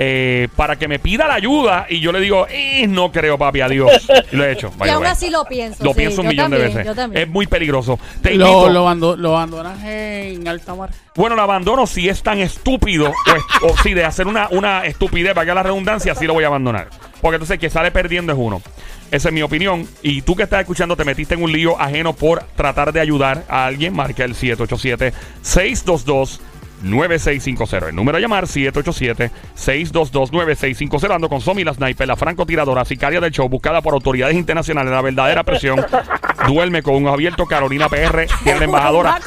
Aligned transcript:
eh, 0.00 0.46
para 0.54 0.76
que 0.76 0.86
me 0.86 1.00
pida 1.00 1.26
la 1.26 1.34
ayuda 1.34 1.86
y 1.90 1.98
yo 1.98 2.12
le 2.12 2.20
digo, 2.20 2.46
"Eh, 2.48 2.86
no 2.86 3.10
creo, 3.10 3.36
papi, 3.36 3.62
adiós. 3.62 4.08
Y 4.30 4.36
lo 4.36 4.44
he 4.44 4.52
hecho. 4.52 4.70
Y 4.86 4.88
aún 4.90 5.04
así 5.04 5.28
lo 5.28 5.44
pienso. 5.44 5.82
Lo 5.82 5.90
sí, 5.90 5.96
pienso 5.96 6.20
un 6.20 6.26
yo 6.28 6.30
millón 6.30 6.50
de 6.52 6.58
veces. 6.58 6.86
Yo 6.86 6.94
también. 6.94 7.20
Es 7.24 7.28
muy 7.28 7.48
peligroso. 7.48 7.98
Te 8.22 8.36
Lo, 8.36 8.68
lo, 8.70 8.82
abando- 8.86 9.16
lo 9.16 9.30
abandonas 9.36 9.82
en 9.82 10.46
alta 10.46 10.76
mar. 10.76 10.90
Bueno, 11.16 11.34
lo 11.34 11.42
abandono 11.42 11.84
si 11.88 12.08
es 12.08 12.22
tan 12.22 12.38
estúpido 12.38 13.06
o, 13.10 13.36
es- 13.36 13.42
o 13.72 13.76
si 13.82 13.92
de 13.92 14.04
hacer 14.04 14.28
una, 14.28 14.46
una 14.52 14.84
estupidez, 14.86 15.34
para 15.34 15.46
que 15.46 15.52
la 15.54 15.64
redundancia, 15.64 16.14
sí 16.14 16.26
lo 16.28 16.34
voy 16.34 16.44
a 16.44 16.46
abandonar. 16.46 16.90
Porque 17.20 17.34
entonces 17.34 17.54
el 17.54 17.58
que 17.58 17.68
sale 17.68 17.90
perdiendo 17.90 18.32
es 18.32 18.38
uno. 18.40 18.62
Esa 19.10 19.28
es 19.28 19.34
mi 19.34 19.42
opinión. 19.42 19.86
Y 20.02 20.22
tú 20.22 20.34
que 20.36 20.42
estás 20.44 20.60
escuchando 20.60 20.96
te 20.96 21.04
metiste 21.04 21.34
en 21.34 21.42
un 21.42 21.50
lío 21.52 21.80
ajeno 21.80 22.12
por 22.12 22.42
tratar 22.56 22.92
de 22.92 23.00
ayudar 23.00 23.44
a 23.48 23.64
alguien. 23.66 23.94
Marca 23.94 24.24
el 24.24 24.34
787-622. 24.34 26.40
9650. 26.80 27.88
El 27.88 27.96
número 27.96 28.18
a 28.18 28.20
llamar 28.20 28.44
787-622-9650. 28.46 31.12
Ando 31.14 31.28
con 31.28 31.40
Somi 31.40 31.64
la 31.64 31.74
sniper, 31.74 32.06
la 32.06 32.14
francotiradora, 32.14 32.84
sicaria 32.84 33.20
del 33.20 33.32
show, 33.32 33.48
buscada 33.48 33.82
por 33.82 33.94
autoridades 33.94 34.36
internacionales, 34.36 34.92
la 34.92 35.02
verdadera 35.02 35.42
presión. 35.42 35.84
Duerme 36.46 36.84
con 36.84 36.94
un 36.94 37.08
abierto 37.08 37.46
Carolina 37.46 37.88
PR, 37.88 38.26
tiene 38.44 38.58
la 38.60 38.64
embajadora. 38.66 39.18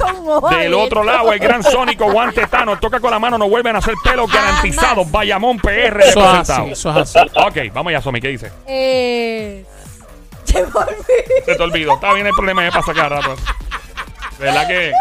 Del 0.49 0.73
otro 0.73 1.03
lado, 1.03 1.33
el 1.33 1.39
gran 1.39 1.61
sónico 1.61 2.09
Guante 2.11 2.47
Tano. 2.47 2.79
Toca 2.79 3.01
con 3.01 3.11
la 3.11 3.19
mano, 3.19 3.37
no 3.37 3.49
vuelven 3.49 3.75
a 3.75 3.79
hacer 3.79 3.95
pelos 4.03 4.31
garantizados. 4.31 5.11
Bayamón 5.11 5.57
PR 5.59 5.99
Eso 5.99 6.21
es 6.21 6.25
representado. 6.25 6.63
así, 6.63 6.71
eso 6.71 6.89
es 6.91 6.97
así. 7.17 7.29
Ok, 7.35 7.57
vamos 7.73 7.91
ya, 7.91 8.01
Somi, 8.01 8.21
¿qué 8.21 8.29
dice? 8.29 8.49
Eh. 8.65 9.65
Se 10.51 10.61
me 10.61 10.67
olvidó. 10.67 10.85
Se 11.45 11.55
te 11.55 11.63
olvidó. 11.63 11.93
Está 11.95 12.13
bien 12.13 12.27
el 12.27 12.33
problema, 12.33 12.61
me 12.61 12.71
pasa 12.71 12.93
cada 12.93 13.09
rato. 13.09 13.35
Verdad 14.39 14.67
que 14.67 14.91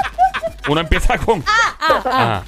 uno 0.68 0.80
empieza 0.80 1.18
con. 1.18 1.42
Ah, 1.46 1.74
Ajá. 2.04 2.42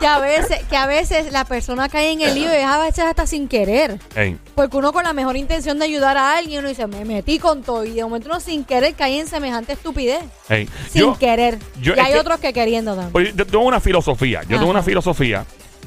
Que 0.00 0.06
a 0.06 0.20
veces, 0.20 0.62
que 0.70 0.76
a 0.76 0.86
veces 0.86 1.32
la 1.32 1.44
persona 1.44 1.88
cae 1.88 2.12
en 2.12 2.20
el 2.20 2.32
lío 2.32 2.48
y 2.54 2.62
a 2.62 2.78
veces 2.78 3.00
hasta 3.04 3.26
sin 3.26 3.48
querer. 3.48 3.98
Ey, 4.14 4.38
Porque 4.54 4.76
uno 4.76 4.92
con 4.92 5.02
la 5.02 5.12
mejor 5.12 5.36
intención 5.36 5.76
de 5.80 5.86
ayudar 5.86 6.16
a 6.16 6.36
alguien, 6.38 6.60
uno 6.60 6.68
dice, 6.68 6.86
me 6.86 7.04
metí 7.04 7.40
con 7.40 7.62
todo. 7.64 7.84
Y 7.84 7.90
de 7.94 8.04
momento 8.04 8.28
uno 8.28 8.38
sin 8.38 8.64
querer 8.64 8.94
cae 8.94 9.18
en 9.18 9.26
semejante 9.26 9.72
estupidez. 9.72 10.20
ey. 10.48 10.68
Sin 10.88 11.00
Yo- 11.00 11.18
querer. 11.18 11.58
yo- 11.80 11.96
y 11.96 11.98
es 11.98 12.04
hay 12.04 12.12
que- 12.12 12.18
otros 12.20 12.38
que 12.38 12.52
queriendo 12.52 12.94
también. 12.94 13.36
Yo 13.36 13.44
tengo 13.44 13.64
una 13.64 13.80
filosofía. 13.80 14.42
Yo 14.48 14.58
tengo 14.58 14.70
una 14.70 14.82
filosofía. 14.84 15.44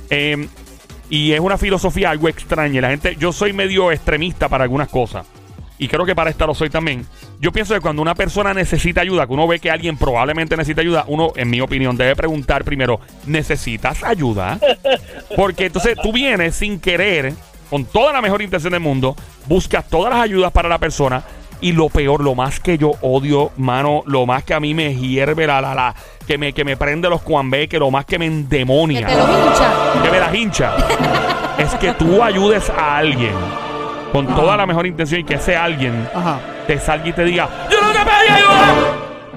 eh, 0.09 0.45
y 1.09 1.31
es 1.31 1.39
una 1.39 1.57
filosofía 1.57 2.09
algo 2.09 2.27
extraña. 2.27 2.81
La 2.81 2.89
gente, 2.89 3.15
yo 3.17 3.31
soy 3.31 3.53
medio 3.53 3.91
extremista 3.93 4.49
para 4.49 4.65
algunas 4.65 4.89
cosas. 4.89 5.25
Y 5.81 5.87
creo 5.87 6.05
que 6.05 6.13
para 6.13 6.29
esta 6.29 6.45
lo 6.45 6.53
soy 6.53 6.69
también. 6.69 7.07
Yo 7.39 7.51
pienso 7.51 7.73
que 7.73 7.81
cuando 7.81 8.03
una 8.03 8.13
persona 8.13 8.53
necesita 8.53 9.01
ayuda, 9.01 9.25
que 9.25 9.33
uno 9.33 9.47
ve 9.47 9.57
que 9.59 9.71
alguien 9.71 9.97
probablemente 9.97 10.55
necesita 10.55 10.81
ayuda, 10.81 11.05
uno, 11.07 11.31
en 11.35 11.49
mi 11.49 11.59
opinión, 11.59 11.97
debe 11.97 12.15
preguntar 12.15 12.63
primero, 12.63 12.99
¿necesitas 13.25 14.03
ayuda? 14.03 14.59
Porque 15.35 15.65
entonces 15.65 15.97
tú 15.99 16.13
vienes 16.13 16.53
sin 16.53 16.79
querer, 16.79 17.33
con 17.71 17.85
toda 17.85 18.13
la 18.13 18.21
mejor 18.21 18.43
intención 18.43 18.73
del 18.73 18.79
mundo, 18.79 19.15
buscas 19.47 19.89
todas 19.89 20.13
las 20.13 20.21
ayudas 20.21 20.51
para 20.51 20.69
la 20.69 20.77
persona. 20.77 21.23
Y 21.61 21.71
lo 21.71 21.89
peor, 21.89 22.23
lo 22.23 22.35
más 22.35 22.59
que 22.59 22.77
yo 22.77 22.91
odio, 23.01 23.49
mano, 23.57 24.03
lo 24.05 24.27
más 24.27 24.43
que 24.43 24.53
a 24.53 24.59
mí 24.59 24.75
me 24.75 24.93
hierve 24.93 25.47
la, 25.47 25.61
la, 25.61 25.73
la, 25.73 25.95
que 26.27 26.37
me, 26.37 26.53
que 26.53 26.63
me 26.63 26.77
prende 26.77 27.09
los 27.09 27.23
cuambé, 27.23 27.67
que 27.67 27.79
lo 27.79 27.89
más 27.89 28.05
que 28.05 28.19
me 28.19 28.27
Que 28.27 28.31
endemonia, 28.31 29.07
te 29.07 29.15
lo 29.15 29.23
hincha. 29.23 30.03
que 30.03 30.11
me 30.11 30.19
la 30.19 30.37
hincha, 30.37 30.75
es 31.57 31.73
que 31.73 31.91
tú 31.93 32.21
ayudes 32.21 32.69
a 32.69 32.97
alguien 32.97 33.33
con 34.11 34.27
toda 34.27 34.57
la 34.57 34.65
mejor 34.65 34.85
intención 34.87 35.21
y 35.21 35.23
que 35.23 35.35
ese 35.35 35.55
alguien 35.55 36.07
Ajá. 36.13 36.39
te 36.67 36.79
salga 36.79 37.07
y 37.07 37.13
te 37.13 37.23
diga, 37.23 37.47
yo 37.69 37.81
no 37.81 37.91
te 37.91 37.99
pedí 37.99 38.33
ayuda. 38.33 38.73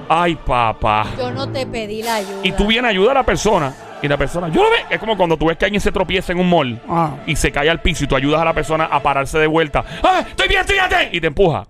Ay, 0.07 0.35
papá. 0.35 1.05
Yo 1.17 1.31
no 1.31 1.49
te 1.49 1.65
pedí 1.65 2.03
la 2.03 2.15
ayuda. 2.15 2.39
Y 2.43 2.51
tú 2.51 2.67
vienes 2.67 2.89
a 2.89 2.91
ayudar 2.91 3.11
a 3.17 3.21
la 3.21 3.25
persona 3.25 3.73
y 4.01 4.07
la 4.07 4.17
persona, 4.17 4.49
yo 4.49 4.61
lo 4.63 4.69
ve. 4.69 4.85
Es 4.89 4.99
como 4.99 5.17
cuando 5.17 5.35
tú 5.37 5.47
ves 5.47 5.57
que 5.57 5.65
alguien 5.65 5.81
se 5.81 5.91
tropieza 5.91 6.31
en 6.31 6.39
un 6.39 6.49
mall 6.49 6.79
Ajá. 6.87 7.15
y 7.25 7.35
se 7.35 7.51
cae 7.51 7.69
al 7.69 7.79
piso 7.81 8.03
y 8.03 8.07
tú 8.07 8.15
ayudas 8.15 8.41
a 8.41 8.45
la 8.45 8.53
persona 8.53 8.85
a 8.85 9.01
pararse 9.01 9.39
de 9.39 9.47
vuelta. 9.47 9.83
¡Ah, 10.03 10.23
estoy 10.27 10.47
bien, 10.47 10.63
bien! 10.67 11.09
Y 11.11 11.19
te 11.21 11.27
empuja. 11.27 11.65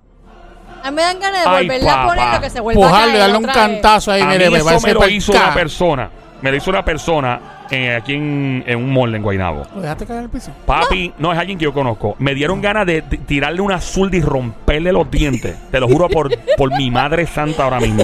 A 0.84 0.92
mí 0.92 0.98
me 0.98 1.02
dan 1.02 1.20
ganas 1.20 1.44
de 1.44 1.50
Ay, 1.50 1.66
volverle 1.66 1.90
a 1.90 2.06
poner 2.06 2.34
lo 2.34 2.42
que 2.42 2.50
se 2.50 2.60
vuelva 2.60 2.88
a 2.88 2.92
caer 2.92 3.18
darle 3.18 3.38
un 3.38 3.46
otra 3.50 3.68
vez. 3.68 3.74
cantazo 3.74 4.12
ahí, 4.12 4.22
a 4.22 4.26
mire, 4.28 4.46
mí 4.50 4.52
me 4.52 4.58
eso 4.60 4.80
me 4.88 4.94
lo 4.94 5.08
hizo 5.10 5.32
una 5.32 5.54
persona. 5.54 6.10
Me 6.42 6.52
lo 6.52 6.58
hizo 6.58 6.70
una 6.70 6.86
persona 6.86 7.40
eh, 7.72 7.96
aquí 7.96 8.14
en, 8.14 8.64
en 8.68 8.78
un 8.78 8.94
mall 8.94 9.14
en 9.16 9.22
Guaynabo. 9.22 9.64
¿Lo 9.76 9.82
dejaste 9.82 10.06
caer 10.06 10.20
al 10.22 10.30
piso? 10.30 10.52
Papi, 10.66 11.14
no 11.18 11.32
es 11.34 11.40
alguien 11.40 11.58
que 11.58 11.64
yo 11.66 11.74
conozco. 11.74 12.16
Me 12.20 12.34
dieron 12.36 12.62
ganas 12.62 12.86
de 12.86 13.02
t- 13.02 13.18
tirarle 13.20 13.62
una 13.62 13.76
azul 13.76 14.14
y 14.14 14.22
romperle 14.22 14.92
los 14.92 15.10
dientes. 15.10 15.56
Te 15.72 15.80
lo 15.80 15.88
juro 15.88 16.08
por, 16.10 16.30
por 16.58 16.76
mi 16.78 16.92
madre 16.92 17.26
santa 17.28 17.64
ahora 17.64 17.80
mismo. 17.80 18.04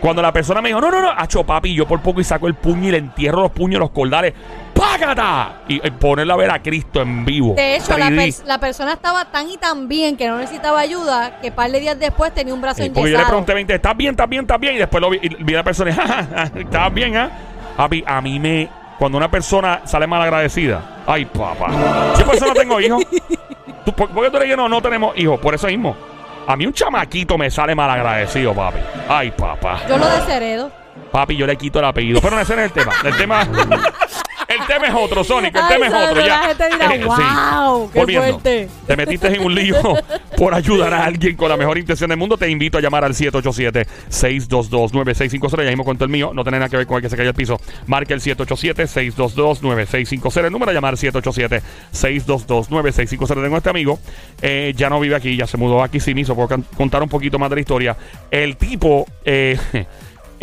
Cuando 0.00 0.20
la 0.20 0.32
persona 0.32 0.60
me 0.60 0.68
dijo, 0.70 0.80
no, 0.80 0.90
no, 0.90 1.00
no, 1.00 1.10
hacho 1.16 1.44
papi, 1.44 1.74
yo 1.74 1.86
por 1.86 2.00
poco 2.00 2.20
y 2.20 2.24
saco 2.24 2.48
el 2.48 2.54
puño 2.54 2.88
y 2.88 2.90
le 2.90 2.98
entierro 2.98 3.42
los 3.42 3.52
puños, 3.52 3.78
los 3.78 3.90
cordales. 3.90 4.34
¡Págata! 4.74 5.60
Y, 5.68 5.76
y 5.86 5.90
ponerle 5.92 6.32
a 6.32 6.36
ver 6.36 6.50
a 6.50 6.60
Cristo 6.60 7.00
en 7.02 7.24
vivo. 7.24 7.54
De 7.54 7.76
hecho, 7.76 7.96
la, 7.96 8.08
3D. 8.10 8.16
pers- 8.16 8.44
la 8.44 8.58
persona 8.58 8.94
estaba 8.94 9.26
tan 9.26 9.48
y 9.48 9.56
tan 9.56 9.86
bien 9.86 10.16
que 10.16 10.26
no 10.26 10.38
necesitaba 10.38 10.80
ayuda 10.80 11.38
que 11.40 11.52
par 11.52 11.70
de 11.70 11.78
días 11.78 11.98
después 12.00 12.34
tenía 12.34 12.52
un 12.52 12.60
brazo 12.60 12.82
Sí, 12.82 12.88
porque 12.90 13.00
yo 13.02 13.04
le 13.04 13.10
enyesado. 13.10 13.28
pregunté 13.28 13.54
20, 13.54 13.74
¿estás 13.76 13.96
bien, 13.96 14.10
estás 14.10 14.28
bien, 14.28 14.42
estás 14.42 14.58
bien? 14.60 14.74
Y 14.74 14.78
después 14.78 15.00
lo 15.00 15.10
vi, 15.10 15.18
y 15.22 15.28
vi 15.44 15.54
a 15.54 15.58
la 15.58 15.62
persona 15.64 15.90
y, 15.90 15.94
"Ja, 15.94 16.02
ja, 16.06 16.26
ja, 16.34 16.50
¿estás 16.58 16.92
bien, 16.94 17.16
ah? 17.16 17.30
Papi, 17.76 18.02
a 18.06 18.20
mí 18.20 18.40
me... 18.40 18.68
Cuando 19.02 19.18
una 19.18 19.28
persona 19.28 19.80
sale 19.84 20.06
mal 20.06 20.22
agradecida, 20.22 21.02
ay, 21.08 21.24
papá. 21.24 21.66
Yo 22.16 22.24
por 22.24 22.36
eso 22.36 22.46
no 22.46 22.54
tengo 22.54 22.80
hijos. 22.80 23.02
¿Tú, 23.84 23.92
por, 23.92 24.08
por 24.10 24.22
qué 24.22 24.30
tú 24.30 24.36
eres 24.36 24.50
que 24.50 24.56
no, 24.56 24.68
no 24.68 24.80
tenemos 24.80 25.18
hijos? 25.18 25.40
Por 25.40 25.56
eso 25.56 25.66
mismo. 25.66 25.96
A 26.46 26.54
mí 26.54 26.66
un 26.66 26.72
chamaquito 26.72 27.36
me 27.36 27.50
sale 27.50 27.74
mal 27.74 27.90
agradecido, 27.90 28.54
papi. 28.54 28.78
Ay, 29.08 29.32
papá. 29.32 29.80
Yo 29.88 29.98
lo 29.98 30.08
desheredo. 30.08 30.70
Papi, 31.10 31.36
yo 31.36 31.48
le 31.48 31.56
quito 31.56 31.80
el 31.80 31.86
apellido. 31.86 32.20
Pero 32.20 32.36
no, 32.36 32.42
ese 32.42 32.54
no 32.54 32.62
es 32.62 32.66
el 32.66 32.72
tema. 32.72 32.92
El 33.02 33.16
tema... 33.16 33.44
El 34.62 34.66
tema 34.74 34.86
es 34.88 34.94
otro, 34.94 35.24
Sonic. 35.24 35.54
El 35.54 35.62
Ay, 35.62 35.68
tema 35.74 35.86
es 35.86 35.94
otro. 36.10 36.20
Ya. 36.20 36.26
la 36.26 36.42
gente 36.48 36.64
dirá, 36.72 36.94
Eh, 36.94 37.00
sí. 37.02 37.06
"Wow, 37.06 37.90
qué 37.92 37.98
Volviendo. 38.00 38.28
fuerte". 38.40 38.68
Te 38.86 38.96
metiste 38.96 39.28
en 39.28 39.44
un 39.44 39.54
lío 39.54 39.76
por 40.36 40.54
ayudar 40.54 40.92
a 40.94 41.04
alguien 41.04 41.36
con 41.36 41.48
la 41.48 41.56
mejor 41.56 41.78
intención 41.78 42.08
del 42.08 42.18
mundo. 42.18 42.36
Te 42.36 42.48
invito 42.48 42.78
a 42.78 42.80
llamar 42.80 43.04
al 43.04 43.14
787-622-9650. 43.14 45.62
Ya 45.64 45.70
mismo 45.70 45.84
cuento 45.84 46.04
el 46.04 46.10
mío. 46.10 46.32
No 46.34 46.42
tiene 46.44 46.58
nada 46.58 46.68
que 46.68 46.76
ver 46.76 46.86
con 46.86 46.96
el 46.96 47.02
que 47.02 47.08
se 47.10 47.16
cayó 47.16 47.28
al 47.30 47.34
piso. 47.34 47.60
Marca 47.86 48.14
el 48.14 48.20
787-622-9650. 48.20 50.46
El 50.46 50.52
número 50.52 50.70
a 50.70 50.74
llamar 50.74 50.94
787-622-9650. 50.96 53.42
Tengo 53.42 53.56
este 53.56 53.70
amigo. 53.70 53.98
eh, 54.40 54.72
ya 54.76 54.88
no 54.90 55.00
vive 55.00 55.16
aquí. 55.16 55.36
Ya 55.36 55.46
se 55.46 55.56
mudó 55.56 55.82
aquí 55.82 56.00
sí 56.00 56.14
mismo. 56.14 56.34
Puedo 56.34 56.48
can- 56.48 56.64
contar 56.76 57.02
un 57.02 57.08
poquito 57.08 57.38
más 57.38 57.48
de 57.50 57.56
la 57.56 57.60
historia. 57.60 57.96
El 58.30 58.56
tipo... 58.56 59.06
Eh, 59.24 59.58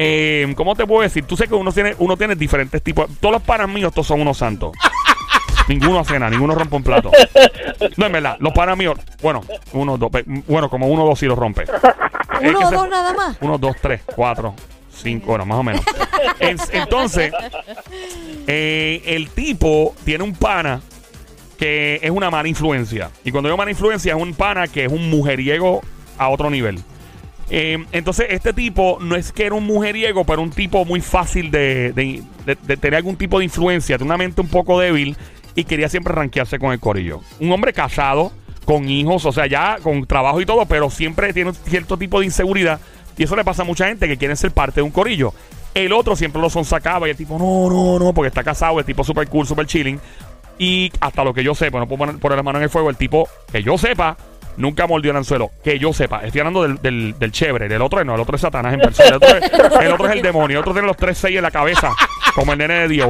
eh, 0.02 0.54
¿Cómo 0.56 0.76
te 0.76 0.88
puedo 0.88 1.02
decir? 1.02 1.26
Tú 1.26 1.36
sé 1.36 1.46
que 1.48 1.54
uno 1.56 1.74
tiene, 1.74 1.94
uno 2.00 2.16
tiene 2.16 2.34
diferentes 2.36 2.82
tipos. 2.82 3.10
Todos 3.20 3.34
los 3.34 3.42
panas 3.42 3.68
míos, 3.68 3.92
todos 3.94 4.08
son 4.08 4.22
unos 4.22 4.38
santos. 4.38 4.72
Ninguno 5.68 6.00
hace 6.00 6.18
nada, 6.18 6.32
ninguno 6.32 6.56
rompe 6.56 6.76
un 6.78 6.84
plato. 6.84 7.12
No, 7.98 8.06
es 8.08 8.12
verdad, 8.12 8.38
los 8.40 8.54
panas 8.54 8.76
míos, 8.76 8.98
bueno, 9.22 9.44
uno, 9.74 9.98
dos, 9.98 10.10
bueno, 10.48 10.68
como 10.70 10.88
uno, 10.88 11.06
dos 11.06 11.20
sí 11.20 11.26
los 11.28 11.38
rompe. 11.38 11.66
Uno 12.42 12.70
se- 12.70 12.76
dos 12.76 12.90
nada 12.90 13.14
más. 13.14 13.38
Uno, 13.42 13.58
dos, 13.58 13.76
tres, 13.82 14.02
cuatro, 14.16 14.56
cinco, 14.92 15.28
bueno, 15.28 15.46
más 15.46 15.60
o 15.60 15.64
menos. 15.64 15.84
Es- 16.40 16.70
entonces, 16.74 17.32
eh, 18.48 19.02
el 19.06 19.30
tipo 19.30 19.94
tiene 20.06 20.24
un 20.24 20.34
pana 20.34 20.82
que 21.58 22.00
es 22.02 22.10
una 22.10 22.32
mala 22.32 22.48
influencia. 22.48 23.12
Y 23.24 23.32
cuando 23.32 23.50
digo 23.50 23.58
mala 23.58 23.72
influencia, 23.72 24.16
es 24.16 24.22
un 24.22 24.34
pana 24.34 24.68
que 24.68 24.86
es 24.86 24.92
un 24.92 25.10
mujeriego 25.10 25.82
a 26.18 26.30
otro 26.30 26.50
nivel. 26.50 26.82
Eh, 27.50 27.84
entonces, 27.92 28.28
este 28.30 28.54
tipo 28.54 29.00
no 29.02 29.16
es 29.16 29.32
que 29.32 29.46
era 29.46 29.56
un 29.56 29.66
mujeriego, 29.66 30.24
pero 30.24 30.42
un 30.42 30.52
tipo 30.52 30.86
muy 30.86 31.02
fácil 31.02 31.50
de, 31.50 32.24
tener 32.80 32.96
algún 32.96 33.16
tipo 33.16 33.40
de 33.40 33.46
influencia, 33.46 33.98
de 33.98 34.04
una 34.04 34.18
mente 34.18 34.42
un 34.42 34.48
poco 34.48 34.80
débil 34.80 35.18
y 35.56 35.64
quería 35.64 35.90
siempre 35.90 36.14
rankearse 36.14 36.60
con 36.60 36.72
el 36.72 36.80
corillo. 36.80 37.22
Un 37.40 37.52
hombre 37.52 37.74
casado, 37.74 38.32
con 38.66 38.88
hijos, 38.88 39.26
o 39.26 39.32
sea, 39.32 39.48
ya 39.48 39.78
con 39.82 40.06
trabajo 40.06 40.40
y 40.40 40.46
todo, 40.46 40.66
pero 40.66 40.90
siempre 40.90 41.34
tiene 41.34 41.54
cierto 41.66 41.98
tipo 41.98 42.20
de 42.20 42.28
inseguridad. 42.28 42.80
Y 43.18 43.24
eso 43.24 43.36
le 43.36 43.44
pasa 43.44 43.64
a 43.64 43.66
mucha 43.66 43.88
gente 43.88 44.08
que 44.08 44.18
quieren 44.18 44.38
ser 44.38 44.52
parte 44.52 44.76
de 44.76 44.84
un 44.84 44.92
corillo. 44.92 45.34
El 45.74 45.92
otro 45.92 46.16
siempre 46.16 46.42
lo 46.42 46.50
sonsacaba 46.50 47.08
y 47.08 47.12
el 47.12 47.18
tipo, 47.18 47.38
no, 47.38 47.70
no, 47.70 48.00
no, 48.00 48.14
porque 48.14 48.28
está 48.28 48.44
casado, 48.44 48.80
el 48.80 48.86
tipo 48.86 49.04
super 49.04 49.28
cool, 49.28 49.48
super 49.48 49.66
chilling. 49.66 50.00
Y 50.58 50.92
hasta 51.00 51.24
lo 51.24 51.34
que 51.34 51.44
yo 51.44 51.56
sepa, 51.56 51.80
no 51.80 51.88
puedo 51.88 52.00
poner, 52.00 52.20
poner 52.20 52.38
la 52.38 52.44
mano 52.44 52.60
en 52.60 52.66
el 52.66 52.70
fuego, 52.70 52.90
el 52.90 52.98
tipo, 52.98 53.28
que 53.52 53.64
yo 53.64 53.78
sepa, 53.78 54.18
nunca 54.60 54.86
mordió 54.86 55.10
el 55.12 55.18
anzuelo. 55.18 55.50
Que 55.64 55.80
yo 55.80 55.92
sepa, 55.94 56.22
estoy 56.24 56.42
hablando 56.42 56.62
del, 56.68 57.18
del, 57.18 57.32
chévere, 57.32 57.68
del 57.68 57.82
otro 57.82 58.00
no, 58.06 58.14
el 58.16 58.22
otro 58.22 58.36
es 58.36 58.42
Satanás 58.42 58.74
en 58.76 58.80
persona. 58.82 59.18
El 59.82 59.92
otro 59.94 60.08
es, 60.08 60.14
el 60.16 60.22
demonio, 60.22 60.58
el 60.58 60.62
otro 60.62 60.74
tiene 60.74 60.88
los 60.88 60.98
tres 60.98 61.18
seis 61.18 61.36
en 61.38 61.42
la 61.44 61.50
cabeza, 61.52 61.92
como 62.36 62.52
el 62.54 62.60
nene 62.60 62.88
de 62.88 62.98
The. 62.98 63.06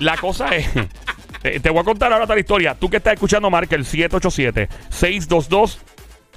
La 0.00 0.16
cosa 0.16 0.54
es. 0.54 0.68
eh, 1.42 1.58
Te 1.60 1.70
voy 1.70 1.80
a 1.80 1.84
contar 1.84 2.12
ahora 2.12 2.24
otra 2.24 2.38
historia. 2.38 2.76
Tú 2.78 2.88
que 2.88 2.98
estás 2.98 3.14
escuchando, 3.14 3.50
marca 3.50 3.74
el 3.74 3.84
787-622. 3.84 5.78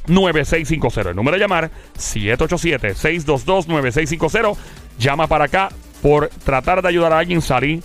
9650. 0.08 1.12
El 1.12 1.16
número 1.16 1.38
de 1.38 1.42
llamar 1.42 1.70
787-622-9650. 1.96 4.58
Llama 4.98 5.28
para 5.28 5.46
acá 5.46 5.70
por 6.02 6.30
tratar 6.44 6.82
de 6.82 6.88
ayudar 6.90 7.14
a 7.14 7.20
alguien 7.20 7.42
salir 7.42 7.84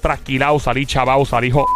trasquilado, 0.00 0.58
salir 0.58 0.86
chavao, 0.86 1.24
salir 1.24 1.52
jo- 1.52 1.66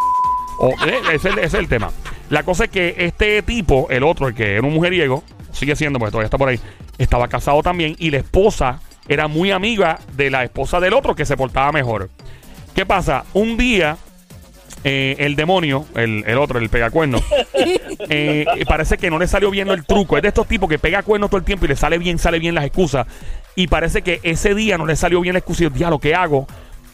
o, 0.59 0.71
eh, 0.87 1.01
es 1.43 1.55
el 1.55 1.69
tema. 1.69 1.91
La 2.31 2.43
cosa 2.43 2.65
es 2.65 2.71
que 2.71 2.95
este 2.99 3.43
tipo, 3.43 3.87
el 3.91 4.03
otro, 4.03 4.29
el 4.29 4.35
que 4.35 4.55
era 4.55 4.67
un 4.67 4.75
mujeriego, 4.75 5.23
sigue 5.53 5.77
siendo, 5.77 5.99
porque 5.99 6.11
todavía 6.13 6.27
está 6.27 6.39
por 6.39 6.49
ahí, 6.49 6.61
estaba 6.99 7.29
casado 7.29 7.63
también 7.63 7.95
y 7.99 8.11
la 8.11 8.19
esposa 8.19 8.81
era 9.09 9.29
muy 9.29 9.53
amiga 9.53 9.99
de 10.15 10.31
la 10.31 10.43
esposa 10.45 10.81
del 10.81 10.95
otro 10.95 11.15
que 11.15 11.25
se 11.25 11.37
portaba 11.37 11.71
mejor. 11.73 12.11
¿Qué 12.75 12.85
pasa? 12.85 13.25
Un 13.33 13.57
día 13.57 13.97
eh, 14.85 15.17
el 15.21 15.37
demonio, 15.37 15.87
el, 15.95 16.25
el 16.27 16.39
otro, 16.39 16.59
el 16.59 16.69
pegacuerno, 16.69 17.21
eh, 18.09 18.45
parece 18.69 18.99
que 18.99 19.11
no 19.11 19.19
le 19.19 19.27
salió 19.27 19.51
bien 19.51 19.69
el 19.69 19.85
truco. 19.85 20.17
Es 20.17 20.23
de 20.23 20.29
estos 20.29 20.47
tipos 20.47 20.69
que 20.69 20.79
pega 20.79 21.03
cuernos 21.03 21.31
todo 21.31 21.39
el 21.39 21.45
tiempo 21.45 21.65
y 21.65 21.69
le 21.69 21.77
sale 21.77 21.99
bien, 21.99 22.19
sale 22.19 22.39
bien 22.39 22.55
las 22.55 22.65
excusas. 22.65 23.07
Y 23.55 23.69
parece 23.69 24.03
que 24.03 24.21
ese 24.23 24.55
día 24.55 24.77
no 24.77 24.87
le 24.87 24.97
salió 24.97 25.21
bien 25.21 25.33
la 25.33 25.39
excusa. 25.39 25.63
Y 25.63 25.65
yo, 25.65 25.71
"Diablo, 25.71 25.99
¿qué 25.99 26.15
hago? 26.15 26.47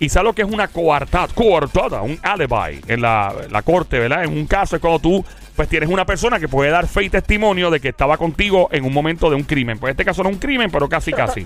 Y 0.02 0.08
sabe 0.08 0.24
lo 0.24 0.32
que 0.32 0.42
es 0.42 0.48
una 0.50 0.66
coartada, 0.66 1.28
coartada, 1.32 2.02
un 2.02 2.18
alibi 2.24 2.80
en 2.88 3.00
la, 3.00 3.32
la 3.48 3.62
corte, 3.62 4.00
¿verdad? 4.00 4.24
En 4.24 4.36
un 4.36 4.48
caso 4.48 4.74
es 4.74 4.82
cuando 4.82 4.98
tú 4.98 5.24
pues 5.54 5.68
tienes 5.68 5.88
una 5.88 6.04
persona 6.04 6.40
que 6.40 6.48
puede 6.48 6.72
dar 6.72 6.88
fe 6.88 7.04
y 7.04 7.08
testimonio 7.08 7.70
de 7.70 7.78
que 7.78 7.90
estaba 7.90 8.16
contigo 8.16 8.68
en 8.72 8.84
un 8.84 8.92
momento 8.92 9.30
de 9.30 9.36
un 9.36 9.44
crimen. 9.44 9.78
Pues 9.78 9.92
este 9.92 10.04
caso 10.04 10.24
no 10.24 10.30
es 10.30 10.34
un 10.34 10.40
crimen, 10.40 10.72
pero 10.72 10.88
casi, 10.88 11.12
casi. 11.12 11.44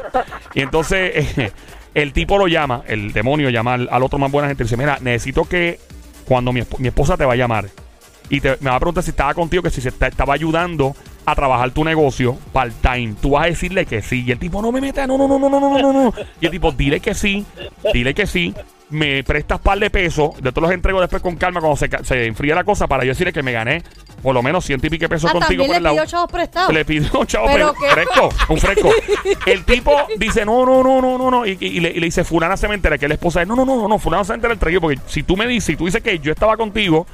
Y 0.55 0.63
entonces 0.63 1.39
eh, 1.39 1.53
el 1.93 2.15
tipo 2.15 2.39
lo 2.39 2.49
llama, 2.49 2.81
el 2.87 3.13
demonio 3.13 3.51
llama 3.51 3.75
al, 3.75 4.03
otro 4.03 4.19
más 4.19 4.33
buena 4.33 4.49
gente 4.49 4.63
y 4.63 4.65
dice, 4.65 4.79
mira, 4.79 4.97
necesito 5.03 5.45
que 5.45 5.79
cuando 6.25 6.51
mi, 6.51 6.63
mi 6.79 6.89
esposa 6.89 7.19
te 7.19 7.27
va 7.27 7.35
a 7.35 7.37
llamar 7.37 7.67
y 8.31 8.41
me 8.41 8.71
va 8.71 8.77
a 8.77 8.81
preguntar 8.81 9.05
si 9.05 9.11
estaba 9.11 9.35
contigo, 9.35 9.63
que 9.63 9.71
si 9.71 9.83
se 9.83 9.91
estaba 9.91 10.33
ayudando 10.33 10.97
a 11.27 11.35
trabajar 11.35 11.71
tu 11.73 11.85
negocio 11.85 12.39
part-time, 12.53 13.15
tú 13.21 13.31
vas 13.31 13.45
a 13.45 13.47
decirle 13.49 13.85
que 13.85 14.01
sí. 14.01 14.25
Y 14.27 14.31
el 14.33 14.39
tipo, 14.39 14.63
no 14.63 14.71
me 14.73 14.81
metas, 14.81 15.07
no, 15.09 15.19
no, 15.19 15.27
no, 15.29 15.39
no, 15.39 15.51
no, 15.51 15.61
no, 15.61 15.79
no, 15.79 15.93
no. 15.93 16.15
Y 16.41 16.47
el 16.47 16.53
tipo, 16.53 16.71
dile 16.73 17.01
que 17.01 17.15
sí, 17.15 17.45
dile 17.93 18.15
que 18.15 18.27
sí. 18.27 18.55
Me 18.89 19.25
prestas 19.25 19.59
par 19.59 19.77
de 19.81 19.91
pesos, 19.91 20.41
de 20.41 20.53
todos 20.53 20.63
los 20.63 20.71
entrego 20.71 21.01
después 21.01 21.21
con 21.21 21.35
calma 21.35 21.59
cuando 21.59 21.77
se, 21.77 21.91
se 22.05 22.27
enfría 22.27 22.55
la 22.55 22.63
cosa 22.63 22.87
para 22.87 23.03
yo 23.03 23.09
decirle 23.09 23.33
que 23.33 23.43
me 23.43 23.51
gané 23.51 23.83
por 24.23 24.33
lo 24.33 24.45
menos 24.45 24.65
ciento 24.65 24.87
y 24.87 24.91
pico 24.91 25.09
pesos 25.09 25.29
Ah, 25.29 25.33
contigo 25.33 25.65
por 25.65 25.73
le 25.73 25.77
el 25.79 25.83
lado. 25.83 25.97
pidió 25.97 26.07
chavos 26.07 26.31
prestados. 26.31 26.73
Le 26.73 26.85
pidió 26.85 27.25
chavo 27.25 27.47
Pero 27.53 27.75
pero 27.75 27.75
qué- 27.75 27.91
fresco, 27.91 28.29
un 28.49 28.59
fresco. 28.59 28.91
El 29.47 29.65
tipo 29.65 29.93
dice, 30.19 30.45
no, 30.45 30.65
no, 30.65 30.85
no, 30.85 31.01
no, 31.03 31.19
no, 31.19 31.31
no. 31.33 31.45
Y, 31.45 31.59
y 31.61 31.81
le, 31.81 31.91
y 31.91 31.99
le 31.99 32.07
dice, 32.07 32.23
fulana 32.23 32.57
se 32.57 32.69
me 32.69 32.77
entera 32.77 32.97
que 32.97 33.09
la 33.09 33.15
esposa 33.15 33.43
es, 33.43 33.49
no, 33.49 33.57
no, 33.57 33.65
no, 33.65 33.75
no, 33.77 33.89
no, 33.89 33.99
fulana 33.99 34.23
se 34.23 34.35
entera 34.35 34.53
el 34.53 34.59
traído. 34.61 34.81
Porque 34.81 35.01
si 35.09 35.25
tú 35.25 35.37
me 35.37 35.49
dices, 35.49 35.65
si 35.65 35.77
tú 35.77 35.87
dices 35.87 36.01
que 36.01 36.21
yo 36.21 36.31
estaba 36.31 36.57
contigo, 36.57 37.09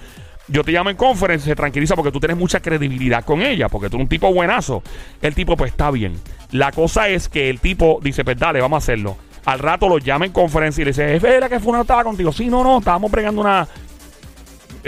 yo 0.48 0.64
te 0.64 0.72
llamo 0.72 0.90
en 0.90 0.96
conferencia, 0.96 1.50
se 1.52 1.56
tranquiliza 1.56 1.94
porque 1.94 2.10
tú 2.10 2.20
tienes 2.20 2.36
mucha 2.36 2.60
credibilidad 2.60 3.24
con 3.24 3.42
ella, 3.42 3.68
porque 3.68 3.88
tú 3.88 3.96
eres 3.96 4.04
un 4.04 4.08
tipo 4.08 4.32
buenazo. 4.32 4.82
El 5.20 5.34
tipo, 5.34 5.56
pues 5.56 5.72
está 5.72 5.90
bien. 5.90 6.20
La 6.50 6.72
cosa 6.72 7.08
es 7.08 7.28
que 7.28 7.48
el 7.48 7.60
tipo 7.60 8.00
dice, 8.02 8.24
pues 8.24 8.38
dale, 8.38 8.60
vamos 8.60 8.76
a 8.76 8.78
hacerlo. 8.78 9.16
Al 9.44 9.58
rato 9.58 9.88
lo 9.88 9.98
llama 9.98 10.26
en 10.26 10.32
conferencia 10.32 10.82
y 10.82 10.84
le 10.84 10.90
dice, 10.90 11.16
es 11.16 11.22
verdad 11.22 11.48
que 11.48 11.60
fulano 11.60 11.82
estaba 11.82 12.04
contigo. 12.04 12.32
Sí, 12.32 12.46
no, 12.46 12.62
no, 12.62 12.78
estábamos 12.78 13.10
bregando 13.10 13.40
una, 13.40 13.66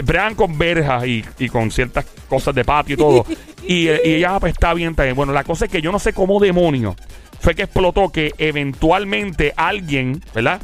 bregan 0.03 0.35
con 0.35 0.57
verjas 0.57 1.05
y, 1.05 1.23
y 1.39 1.49
con 1.49 1.71
ciertas 1.71 2.05
cosas 2.29 2.53
de 2.55 2.63
patio 2.63 2.93
y 2.93 2.97
todo. 2.97 3.25
y, 3.67 3.87
y 3.87 3.89
ella, 3.89 4.35
ah, 4.35 4.39
pues 4.39 4.53
está 4.53 4.73
bien, 4.73 4.95
bien. 4.95 5.15
Bueno, 5.15 5.33
la 5.33 5.43
cosa 5.43 5.65
es 5.65 5.71
que 5.71 5.81
yo 5.81 5.91
no 5.91 5.99
sé 5.99 6.13
cómo 6.13 6.39
demonio 6.39 6.95
fue 7.39 7.53
que 7.53 7.63
explotó 7.63 8.09
que 8.09 8.33
eventualmente 8.37 9.53
alguien, 9.55 10.21
¿verdad? 10.33 10.61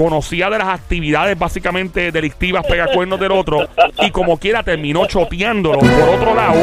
Conocía 0.00 0.48
de 0.48 0.56
las 0.56 0.68
actividades 0.68 1.38
básicamente 1.38 2.10
delictivas 2.10 2.64
pegacuernos 2.66 3.20
del 3.20 3.32
otro 3.32 3.68
y 3.98 4.10
como 4.10 4.38
quiera 4.38 4.62
terminó 4.62 5.04
choteándolo 5.04 5.78
por 5.78 6.08
otro 6.08 6.34
lado. 6.34 6.58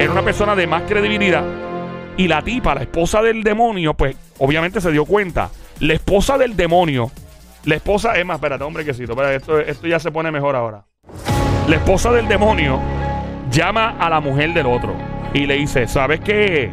Era 0.00 0.10
una 0.10 0.22
persona 0.22 0.56
de 0.56 0.66
más 0.66 0.82
credibilidad. 0.82 1.44
Y 2.16 2.26
la 2.26 2.42
tipa, 2.42 2.74
la 2.74 2.80
esposa 2.80 3.22
del 3.22 3.44
demonio, 3.44 3.94
pues 3.94 4.16
obviamente 4.40 4.80
se 4.80 4.90
dio 4.90 5.04
cuenta. 5.04 5.48
La 5.78 5.94
esposa 5.94 6.36
del 6.36 6.56
demonio, 6.56 7.12
la 7.66 7.76
esposa, 7.76 8.16
es 8.16 8.26
más, 8.26 8.38
espérate, 8.38 8.64
hombre, 8.64 8.84
que 8.84 8.90
espérate, 8.90 9.36
esto, 9.36 9.60
esto 9.60 9.86
ya 9.86 10.00
se 10.00 10.10
pone 10.10 10.32
mejor 10.32 10.56
ahora. 10.56 10.86
La 11.68 11.76
esposa 11.76 12.10
del 12.10 12.26
demonio 12.26 12.80
llama 13.48 13.94
a 13.96 14.10
la 14.10 14.18
mujer 14.18 14.52
del 14.52 14.66
otro 14.66 14.92
y 15.34 15.46
le 15.46 15.54
dice, 15.54 15.86
¿sabes 15.86 16.18
qué? 16.18 16.72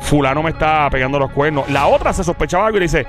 Fulano 0.00 0.42
me 0.42 0.50
está 0.50 0.88
pegando 0.90 1.18
los 1.18 1.30
cuernos. 1.30 1.68
La 1.68 1.88
otra 1.88 2.14
se 2.14 2.24
sospechaba 2.24 2.66
algo 2.66 2.78
y 2.78 2.80
le 2.80 2.86
dice, 2.86 3.06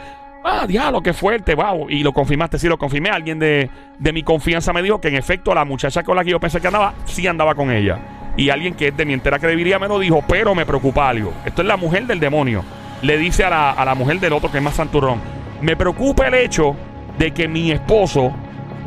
ah, 0.50 0.68
diablo, 0.68 1.02
qué 1.02 1.14
fuerte, 1.14 1.56
wow. 1.56 1.90
Y 1.90 2.04
lo 2.04 2.14
confirmaste, 2.14 2.60
sí, 2.60 2.68
lo 2.68 2.78
confirmé. 2.78 3.10
Alguien 3.10 3.40
de, 3.40 3.70
de 3.98 4.14
mi 4.14 4.24
confianza 4.24 4.74
me 4.74 4.82
dijo 4.82 5.00
que 5.00 5.10
en 5.10 5.16
efecto 5.16 5.54
la 5.54 5.66
muchacha 5.66 6.04
con 6.04 6.16
la 6.16 6.24
que 6.24 6.32
yo 6.32 6.40
pensé 6.40 6.60
que 6.60 6.68
andaba, 6.68 6.94
sí 7.06 7.28
andaba 7.28 7.56
con 7.56 7.72
ella. 7.72 8.00
Y 8.38 8.50
alguien 8.50 8.74
que 8.74 8.90
es 8.90 8.98
de 8.98 9.06
mi 9.06 9.14
entera 9.14 9.40
credibilidad 9.40 9.80
me 9.80 9.88
lo 9.88 10.00
dijo, 10.00 10.24
pero 10.28 10.56
me 10.56 10.66
preocupa 10.66 11.10
algo. 11.10 11.34
Esto 11.46 11.62
es 11.62 11.68
la 11.68 11.78
mujer 11.78 12.06
del 12.06 12.20
demonio. 12.20 12.64
Le 13.02 13.18
dice 13.18 13.44
a 13.44 13.50
la, 13.50 13.72
a 13.72 13.86
la 13.86 13.96
mujer 13.96 14.20
del 14.20 14.34
otro 14.34 14.52
que 14.52 14.58
es 14.58 14.64
más 14.64 14.76
santurrón, 14.76 15.22
me 15.62 15.76
preocupa 15.76 16.28
el 16.28 16.34
hecho 16.34 16.76
de 17.18 17.32
que 17.32 17.48
mi 17.48 17.72
esposo 17.72 18.34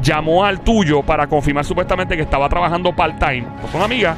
llamó 0.03 0.44
al 0.44 0.61
tuyo 0.61 1.03
para 1.03 1.26
confirmar 1.26 1.64
supuestamente 1.64 2.17
que 2.17 2.23
estaba 2.23 2.49
trabajando 2.49 2.93
part-time, 2.93 3.47
pues 3.61 3.73
son 3.73 3.82
amigas, 3.82 4.17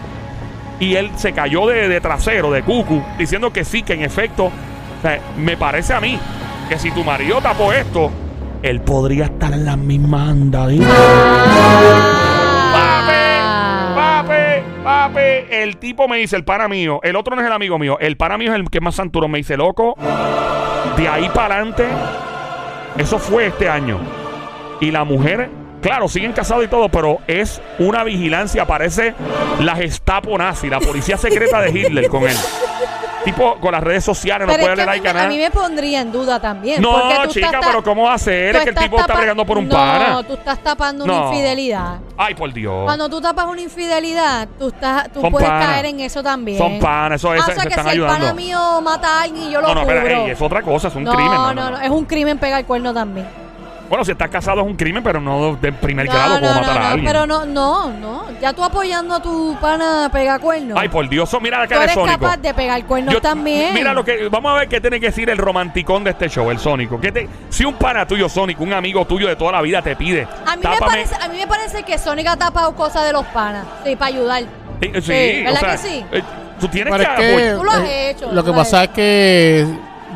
y 0.81 0.94
él 0.94 1.11
se 1.17 1.32
cayó 1.32 1.67
de, 1.67 1.88
de 1.88 2.00
trasero, 2.00 2.50
de 2.50 2.62
cucu, 2.62 3.02
diciendo 3.19 3.52
que 3.52 3.64
sí, 3.64 3.82
que 3.82 3.93
en 3.93 4.02
efecto, 4.02 4.46
o 4.46 5.02
sea, 5.02 5.20
me 5.37 5.56
parece 5.56 5.93
a 5.94 6.00
mí 6.00 6.19
que 6.69 6.78
si 6.78 6.90
tu 6.90 7.05
marido 7.05 7.40
tapó 7.40 7.72
esto, 7.72 8.11
él 8.62 8.81
podría 8.81 9.25
estar 9.26 9.52
en 9.52 9.64
las 9.64 9.76
mismas 9.76 10.31
andaditas. 10.31 10.88
Pape, 12.72 13.94
pape, 13.94 14.64
pape. 14.82 15.62
El 15.62 15.76
tipo 15.76 16.08
me 16.08 16.16
dice, 16.19 16.37
el 16.37 16.44
pana 16.44 16.69
mío, 16.69 17.00
el 17.02 17.16
otro 17.16 17.37
no 17.37 17.43
es 17.43 17.46
el 17.46 17.52
amigo 17.52 17.78
mío, 17.78 17.99
el 18.00 18.16
pana 18.16 18.38
mío 18.38 18.52
es 18.52 18.58
el 18.58 18.70
que 18.70 18.81
más 18.81 18.94
santuro. 18.94 19.28
Me 19.28 19.38
dice, 19.38 19.56
loco, 19.56 19.94
de 20.96 21.08
ahí 21.08 21.28
para 21.34 21.56
adelante, 21.56 21.87
eso 22.96 23.19
fue 23.19 23.46
este 23.46 23.69
año. 23.69 23.99
Y 24.81 24.90
la 24.90 25.05
mujer, 25.05 25.50
claro, 25.82 26.08
siguen 26.08 26.32
casados 26.32 26.64
y 26.64 26.69
todo, 26.69 26.88
pero 26.88 27.19
es 27.26 27.60
una 27.78 28.02
vigilancia, 28.05 28.67
parece 28.67 29.14
la 29.60 29.76
Gestapo 29.76 30.37
nazi, 30.38 30.69
la 30.69 30.81
policía 30.81 31.17
secreta 31.17 31.60
de 31.60 31.70
Hitler 31.70 32.08
con 32.08 32.22
él. 32.25 32.37
Tipo, 33.24 33.56
con 33.60 33.72
las 33.72 33.82
redes 33.82 34.04
sociales, 34.04 34.46
no 34.46 34.52
Pero 34.52 34.64
puede 34.64 34.76
darle 34.76 34.86
like 34.92 35.08
a 35.08 35.12
me- 35.12 35.18
a 35.18 35.22
nada. 35.22 35.28
mí 35.34 35.38
me 35.38 35.50
pondría 35.50 36.00
en 36.00 36.12
duda 36.12 36.38
también. 36.40 36.81
No, 36.82 36.93
tú 37.24 37.31
chica, 37.32 37.46
estás 37.46 37.66
pero 37.66 37.82
¿cómo 37.82 38.06
tú 38.06 38.14
Es 38.14 38.62
que 38.64 38.69
el 38.70 38.74
tipo 38.74 38.98
está 39.00 39.14
bregando 39.14 39.44
por 39.46 39.58
un 39.58 39.69
no, 39.69 39.74
pana. 39.74 40.22
tú 40.22 40.34
estás 40.34 40.58
tapando 40.60 41.06
No. 41.06 41.14
una 41.14 41.26
infidelidad. 41.31 41.98
Ay, 42.16 42.34
por 42.34 42.52
Dios. 42.52 42.84
Cuando 42.84 43.08
tú 43.08 43.20
tapas 43.20 43.46
una 43.46 43.60
infidelidad, 43.60 44.48
tú 44.58 44.69
estás, 44.69 45.10
tú 45.12 45.20
Son 45.20 45.31
puedes 45.31 45.48
caer 45.48 45.86
en 45.86 46.00
eso 46.00 46.22
también. 46.22 46.58
Son 46.58 46.78
panas, 46.78 47.20
eso 47.20 47.34
es, 47.34 47.40
Ah, 47.40 47.44
o 47.44 47.46
se, 47.46 47.54
sea 47.54 47.62
se 47.62 47.69
que 47.69 47.74
están 47.74 47.86
si 47.86 47.90
el 47.93 47.96
ayudando. 48.02 48.19
pana 48.26 48.34
mío 48.34 48.81
mata 48.82 49.19
a 49.19 49.22
alguien 49.22 49.48
y 49.48 49.50
yo 49.52 49.60
lo 49.60 49.69
No, 49.74 49.84
no, 49.84 49.90
ey, 49.90 50.31
es 50.31 50.40
otra 50.43 50.62
cosa, 50.62 50.88
es 50.88 50.94
un 50.94 51.04
no, 51.04 51.12
crimen. 51.12 51.32
no, 51.32 51.54
no, 51.54 51.81
es 51.81 51.90
un 51.90 52.04
crimen 52.04 52.38
pegar 52.38 52.60
el 52.60 52.66
cuerno 52.66 52.93
también. 52.93 53.44
Bueno, 53.88 54.05
si 54.05 54.12
estás 54.12 54.29
casado 54.31 54.62
es 54.62 54.67
un 54.67 54.76
crimen, 54.76 55.03
pero 55.03 55.20
no 55.20 55.56
de 55.56 55.70
primer 55.72 56.06
No, 56.06 56.12
grado 56.12 56.34
como 56.41 56.46
no, 56.48 56.60
matar 56.60 56.74
no, 56.81 56.82
a 56.86 56.91
alguien. 56.91 57.06
pero 57.06 57.26
no, 57.26 57.44
no, 57.44 57.91
no. 57.93 58.24
Ya 58.41 58.53
tú 58.53 58.64
apoyando 58.64 59.14
a 59.14 59.20
tu 59.22 59.56
pana 59.60 60.08
pegar 60.12 60.41
cuernos. 60.41 60.79
Ay, 60.81 60.88
por 60.88 61.06
Dios, 61.08 61.31
mira 61.41 61.58
la 61.58 61.64
tú 61.64 61.69
cara 61.70 61.81
de 61.81 61.84
eres 61.84 61.94
Sónico. 61.94 62.19
capaz 62.20 62.36
de 62.38 62.55
pegar 62.55 62.84
cuernos 62.86 63.12
Yo- 63.14 63.20
también. 63.20 63.74
Mira 63.74 63.93
lo 63.93 64.05
que. 64.05 64.29
Vamos 64.29 64.53
a 64.53 64.58
ver 64.60 64.69
qué 64.69 64.81
tiene 64.81 64.98
que 64.98 65.06
decir 65.06 65.29
el 65.29 65.36
romanticón 65.38 66.03
de 66.03 66.10
este 66.10 66.29
show, 66.29 66.50
el 66.50 66.58
Sónico. 66.58 66.98
¿Qué 66.98 67.12
te, 67.12 67.29
si 67.50 67.64
un 67.64 67.74
pana 67.74 68.06
tuyo, 68.06 68.29
Sónico, 68.29 68.64
un 68.64 68.72
amigo 68.72 69.05
tuyo 69.06 69.29
de 69.29 69.36
toda 69.36 69.53
la 69.53 69.60
vida 69.62 69.82
te 69.82 69.94
pide. 69.96 70.26
A 70.46 70.56
mí, 70.56 70.62
me 70.64 70.70
tápame- 70.70 70.79
parece, 70.86 71.14
a 71.22 71.29
mí 71.29 71.36
me 71.36 71.46
parece 71.46 71.82
que 71.82 71.98
Sonic 71.98 72.26
ha 72.29 72.36
tapado 72.36 72.74
cosas 72.74 73.05
de 73.06 73.12
los 73.12 73.24
panas. 73.26 73.67
Sí, 73.84 73.96
para 73.96 74.08
ayudar. 74.08 74.43
Sí, 74.81 74.91
sí, 74.94 75.00
Sí, 75.03 75.41
o 75.43 75.44
¿verdad 75.44 75.60
sea, 75.60 75.70
que 75.72 75.79
sí? 75.79 76.05
eh, 76.10 76.22
tú 76.58 76.69
tienes 76.69 76.93
Pero 76.96 77.05
que. 77.05 77.10
es 77.10 77.19
que, 77.19 77.34
apoyar- 77.50 77.56
Tú 77.58 77.64
lo 77.64 77.70
has 77.70 77.81
eh, 77.81 78.10
hecho, 78.10 78.32
Lo 78.32 78.41
tú 78.43 78.46
que 78.50 78.55
lo 78.56 78.60
has 78.62 78.67
pasa 78.70 78.84
es 78.84 78.91
que 78.91 79.67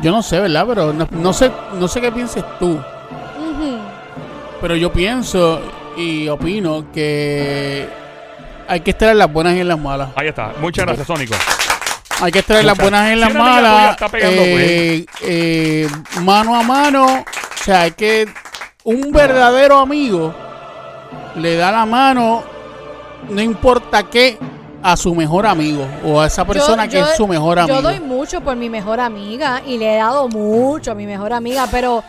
yo 0.01 0.11
no 0.11 0.21
sé, 0.23 0.39
¿verdad? 0.39 0.65
Pero 0.67 0.91
no, 0.91 1.07
no 1.11 1.33
sé, 1.33 1.51
no 1.73 1.87
sé 1.87 2.01
qué 2.01 2.11
pienses 2.11 2.43
tú. 2.59 2.79
Pero 4.61 4.75
yo 4.75 4.91
pienso 4.91 5.61
y 5.97 6.27
opino 6.27 6.85
que 6.93 7.87
hay 8.67 8.79
que 8.81 8.91
estar 8.91 9.09
en 9.09 9.17
las 9.17 9.31
buenas 9.31 9.55
y 9.55 9.59
en 9.61 9.67
las 9.67 9.79
malas. 9.79 10.09
Ahí 10.15 10.27
está. 10.27 10.53
Muchas 10.59 10.85
gracias, 10.85 11.07
Sónico. 11.07 11.35
Hay 12.21 12.31
que 12.31 12.39
estar 12.39 12.57
en 12.59 12.65
las 12.67 12.77
buenas 12.77 13.09
y 13.09 13.13
en 13.13 13.19
las 13.21 13.29
tuya 13.29 13.39
malas. 13.41 13.91
está 13.91 14.09
pegando, 14.09 14.41
eh, 14.43 15.05
eh, 15.21 15.87
mano 16.21 16.55
a 16.55 16.63
mano. 16.63 17.05
O 17.05 17.63
sea, 17.63 17.81
hay 17.81 17.91
que. 17.91 18.27
Un 18.83 19.11
verdadero 19.11 19.77
amigo 19.77 20.33
le 21.35 21.55
da 21.55 21.71
la 21.71 21.85
mano, 21.85 22.43
no 23.29 23.41
importa 23.41 24.03
qué, 24.03 24.37
a 24.81 24.95
su 24.97 25.13
mejor 25.13 25.45
amigo 25.45 25.85
o 26.05 26.19
a 26.21 26.27
esa 26.27 26.45
persona 26.45 26.85
Yo- 26.85 26.91
que 26.91 26.97
yo- 26.99 27.05
es 27.05 27.15
su 27.17 27.27
mejor 27.27 27.59
amigo. 27.59 27.75
Yo 27.75 27.81
doy 27.81 27.99
mucho 27.99 28.41
por 28.41 28.55
mi 28.55 28.69
mejor 28.69 28.99
amiga 28.99 29.61
y 29.65 29.77
le 29.77 29.93
he 29.93 29.97
dado 29.97 30.27
mucho 30.29 30.91
a 30.91 30.95
mi 30.95 31.05
mejor 31.05 31.33
amiga, 31.33 31.67
pero 31.69 32.03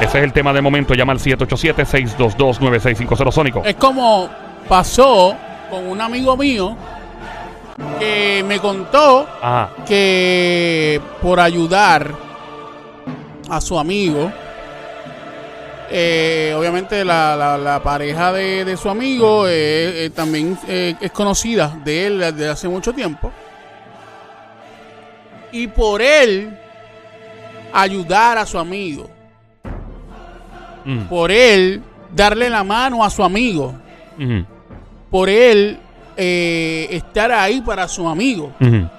Ese 0.01 0.17
es 0.19 0.24
el 0.24 0.34
tema 0.34 0.53
de 0.53 0.62
momento. 0.62 0.93
Llama 0.93 1.13
al 1.13 1.19
787-622-9650. 1.19 3.31
Sónico. 3.31 3.63
Es 3.65 3.75
como 3.75 4.29
pasó 4.67 5.36
con 5.69 5.88
un 5.88 6.00
amigo 6.01 6.36
mío 6.38 6.75
que 8.00 8.43
me 8.48 8.60
contó 8.60 9.27
Ajá. 9.41 9.69
que 9.88 11.00
por 11.22 11.39
ayudar 11.39 12.12
a 13.50 13.62
su 13.62 13.77
amigo, 13.79 14.31
eh, 15.89 16.53
obviamente 16.58 17.03
la, 17.03 17.36
la- 17.36 17.58
la 17.58 17.81
pareja 17.81 18.31
de, 18.31 18.63
de 18.65 18.77
su 18.77 18.89
amigo 18.89 19.48
eh, 19.48 20.05
eh, 20.05 20.10
también 20.13 20.58
es 20.67 21.12
conocida 21.12 21.75
de 21.84 22.08
él 22.08 22.19
desde 22.19 22.50
hace 22.50 22.67
mucho 22.67 22.93
tiempo. 22.93 23.31
Y 25.51 25.67
por 25.67 26.01
él 26.01 26.59
ayudar 27.74 28.38
a 28.38 28.46
su 28.46 28.58
amigo, 28.60 29.10
Mm. 30.86 31.02
por 31.10 31.32
él 31.32 31.82
darle 32.16 32.50
la 32.50 32.64
mano 32.64 33.04
a 33.04 33.10
su 33.10 33.24
amigo, 33.24 33.74
Ujú. 34.18 34.46
por 35.12 35.30
él 35.30 35.78
eh, 36.18 36.88
estar 36.92 37.32
ahí 37.32 37.62
para 37.62 37.88
su 37.88 38.08
amigo. 38.08 38.52
Ujú. 38.60 38.90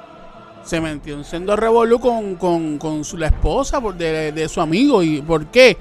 se 0.63 0.79
metió 0.81 1.15
en 1.15 1.25
sendo 1.25 1.57
revolú 1.57 1.99
con, 1.99 2.37
con, 2.37 2.77
con 2.79 3.03
su, 3.03 3.17
la 3.17 3.27
esposa 3.29 3.81
por- 3.81 3.95
de, 3.97 4.31
de 4.31 4.49
su 4.49 4.61
amigo. 4.61 5.03
¿Y 5.03 5.21
por 5.23 5.47
qué? 5.47 5.77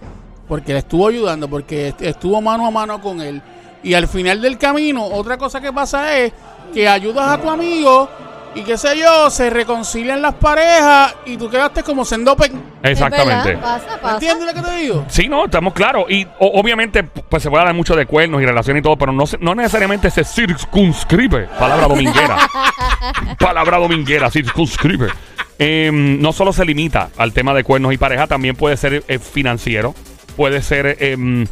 Porque 0.47 0.71
le 0.73 0.79
estuvo 0.79 1.07
ayudando, 1.09 1.47
porque 1.49 1.89
est- 1.89 2.01
estuvo 2.01 2.41
mano 2.41 2.65
a 2.65 2.71
mano 2.71 2.99
con 3.01 3.19
él. 3.21 3.41
Y 3.83 3.93
al 3.93 4.07
final 4.07 4.41
del 4.41 4.57
camino, 4.57 5.05
otra 5.05 5.37
cosa 5.37 5.59
que 5.61 5.71
pasa 5.73 6.17
es 6.17 6.31
que 6.73 6.87
ayudas 6.87 7.27
a 7.29 7.41
tu 7.41 7.49
amigo 7.49 8.09
y 8.55 8.63
qué 8.63 8.77
sé 8.77 8.97
yo, 8.97 9.29
se 9.29 9.49
reconcilian 9.49 10.21
las 10.21 10.33
parejas 10.35 11.15
y 11.25 11.37
tú 11.37 11.49
quedaste 11.49 11.83
como 11.83 12.03
sendo 12.05 12.35
pe- 12.35 12.49
¿Me 12.49 12.59
Es 12.83 12.91
Exactamente. 12.99 13.49
verdad, 13.55 13.81
Pasa, 13.83 14.01
pasa. 14.01 14.13
entiendes 14.15 14.47
lo 14.47 14.61
que 14.61 14.67
te 14.69 14.75
digo? 14.77 15.05
Sí, 15.09 15.27
no, 15.27 15.45
estamos 15.45 15.73
claros. 15.73 16.05
Y 16.09 16.25
o- 16.39 16.59
obviamente, 16.59 17.03
pues 17.03 17.43
se 17.43 17.49
puede 17.49 17.61
hablar 17.61 17.75
mucho 17.75 17.95
de 17.95 18.05
cuernos 18.05 18.41
y 18.41 18.45
relaciones 18.45 18.81
y 18.81 18.83
todo, 18.83 18.97
pero 18.97 19.11
no, 19.11 19.27
se- 19.27 19.37
no 19.37 19.53
necesariamente 19.55 20.09
se 20.09 20.23
circunscribe. 20.23 21.47
Palabra 21.59 21.87
dominguera. 21.87 22.37
Palabra 23.39 23.77
dominguera, 23.77 24.29
circunscribe. 24.29 25.07
Em, 25.57 26.21
no 26.21 26.31
solo 26.31 26.53
se 26.53 26.63
limita 26.65 27.09
al 27.17 27.33
tema 27.33 27.53
de 27.53 27.63
cuernos 27.63 27.93
y 27.93 27.97
pareja, 27.97 28.27
también 28.27 28.55
puede 28.55 28.77
ser 28.77 29.03
eh, 29.07 29.19
financiero. 29.19 29.93
Puede 30.37 30.61
ser 30.61 30.95
em, 31.01 31.45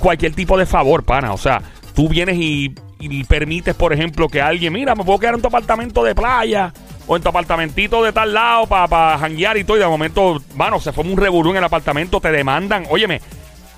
cualquier 0.00 0.34
tipo 0.34 0.58
de 0.58 0.66
favor, 0.66 1.04
pana. 1.04 1.32
O 1.32 1.38
sea, 1.38 1.62
tú 1.94 2.08
vienes 2.08 2.36
y, 2.38 2.74
y 3.10 3.24
permites, 3.24 3.74
por 3.74 3.92
ejemplo, 3.92 4.28
que 4.28 4.40
alguien, 4.40 4.72
mira, 4.72 4.94
me 4.94 5.04
puedo 5.04 5.18
quedar 5.18 5.34
en 5.34 5.40
tu 5.40 5.48
apartamento 5.48 6.04
de 6.04 6.14
playa 6.14 6.72
o 7.06 7.16
en 7.16 7.22
tu 7.22 7.28
apartamentito 7.28 8.02
de 8.04 8.12
tal 8.12 8.32
lado 8.32 8.66
para 8.66 8.86
pa 8.86 9.18
janguear 9.18 9.56
y 9.56 9.64
todo. 9.64 9.76
Y 9.76 9.80
de 9.80 9.86
momento, 9.86 10.40
mano, 10.54 10.80
se 10.80 10.92
forma 10.92 11.10
un 11.10 11.16
revolú 11.16 11.50
en 11.50 11.56
el 11.56 11.64
apartamento, 11.64 12.20
te 12.20 12.30
demandan. 12.30 12.86
Óyeme, 12.88 13.20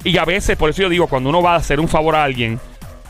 y 0.04 0.18
a 0.18 0.24
veces, 0.24 0.56
por 0.56 0.70
eso 0.70 0.82
yo 0.82 0.88
digo, 0.88 1.06
cuando 1.06 1.30
uno 1.30 1.42
va 1.42 1.54
a 1.54 1.56
hacer 1.56 1.80
un 1.80 1.88
favor 1.88 2.14
a 2.14 2.24
alguien 2.24 2.60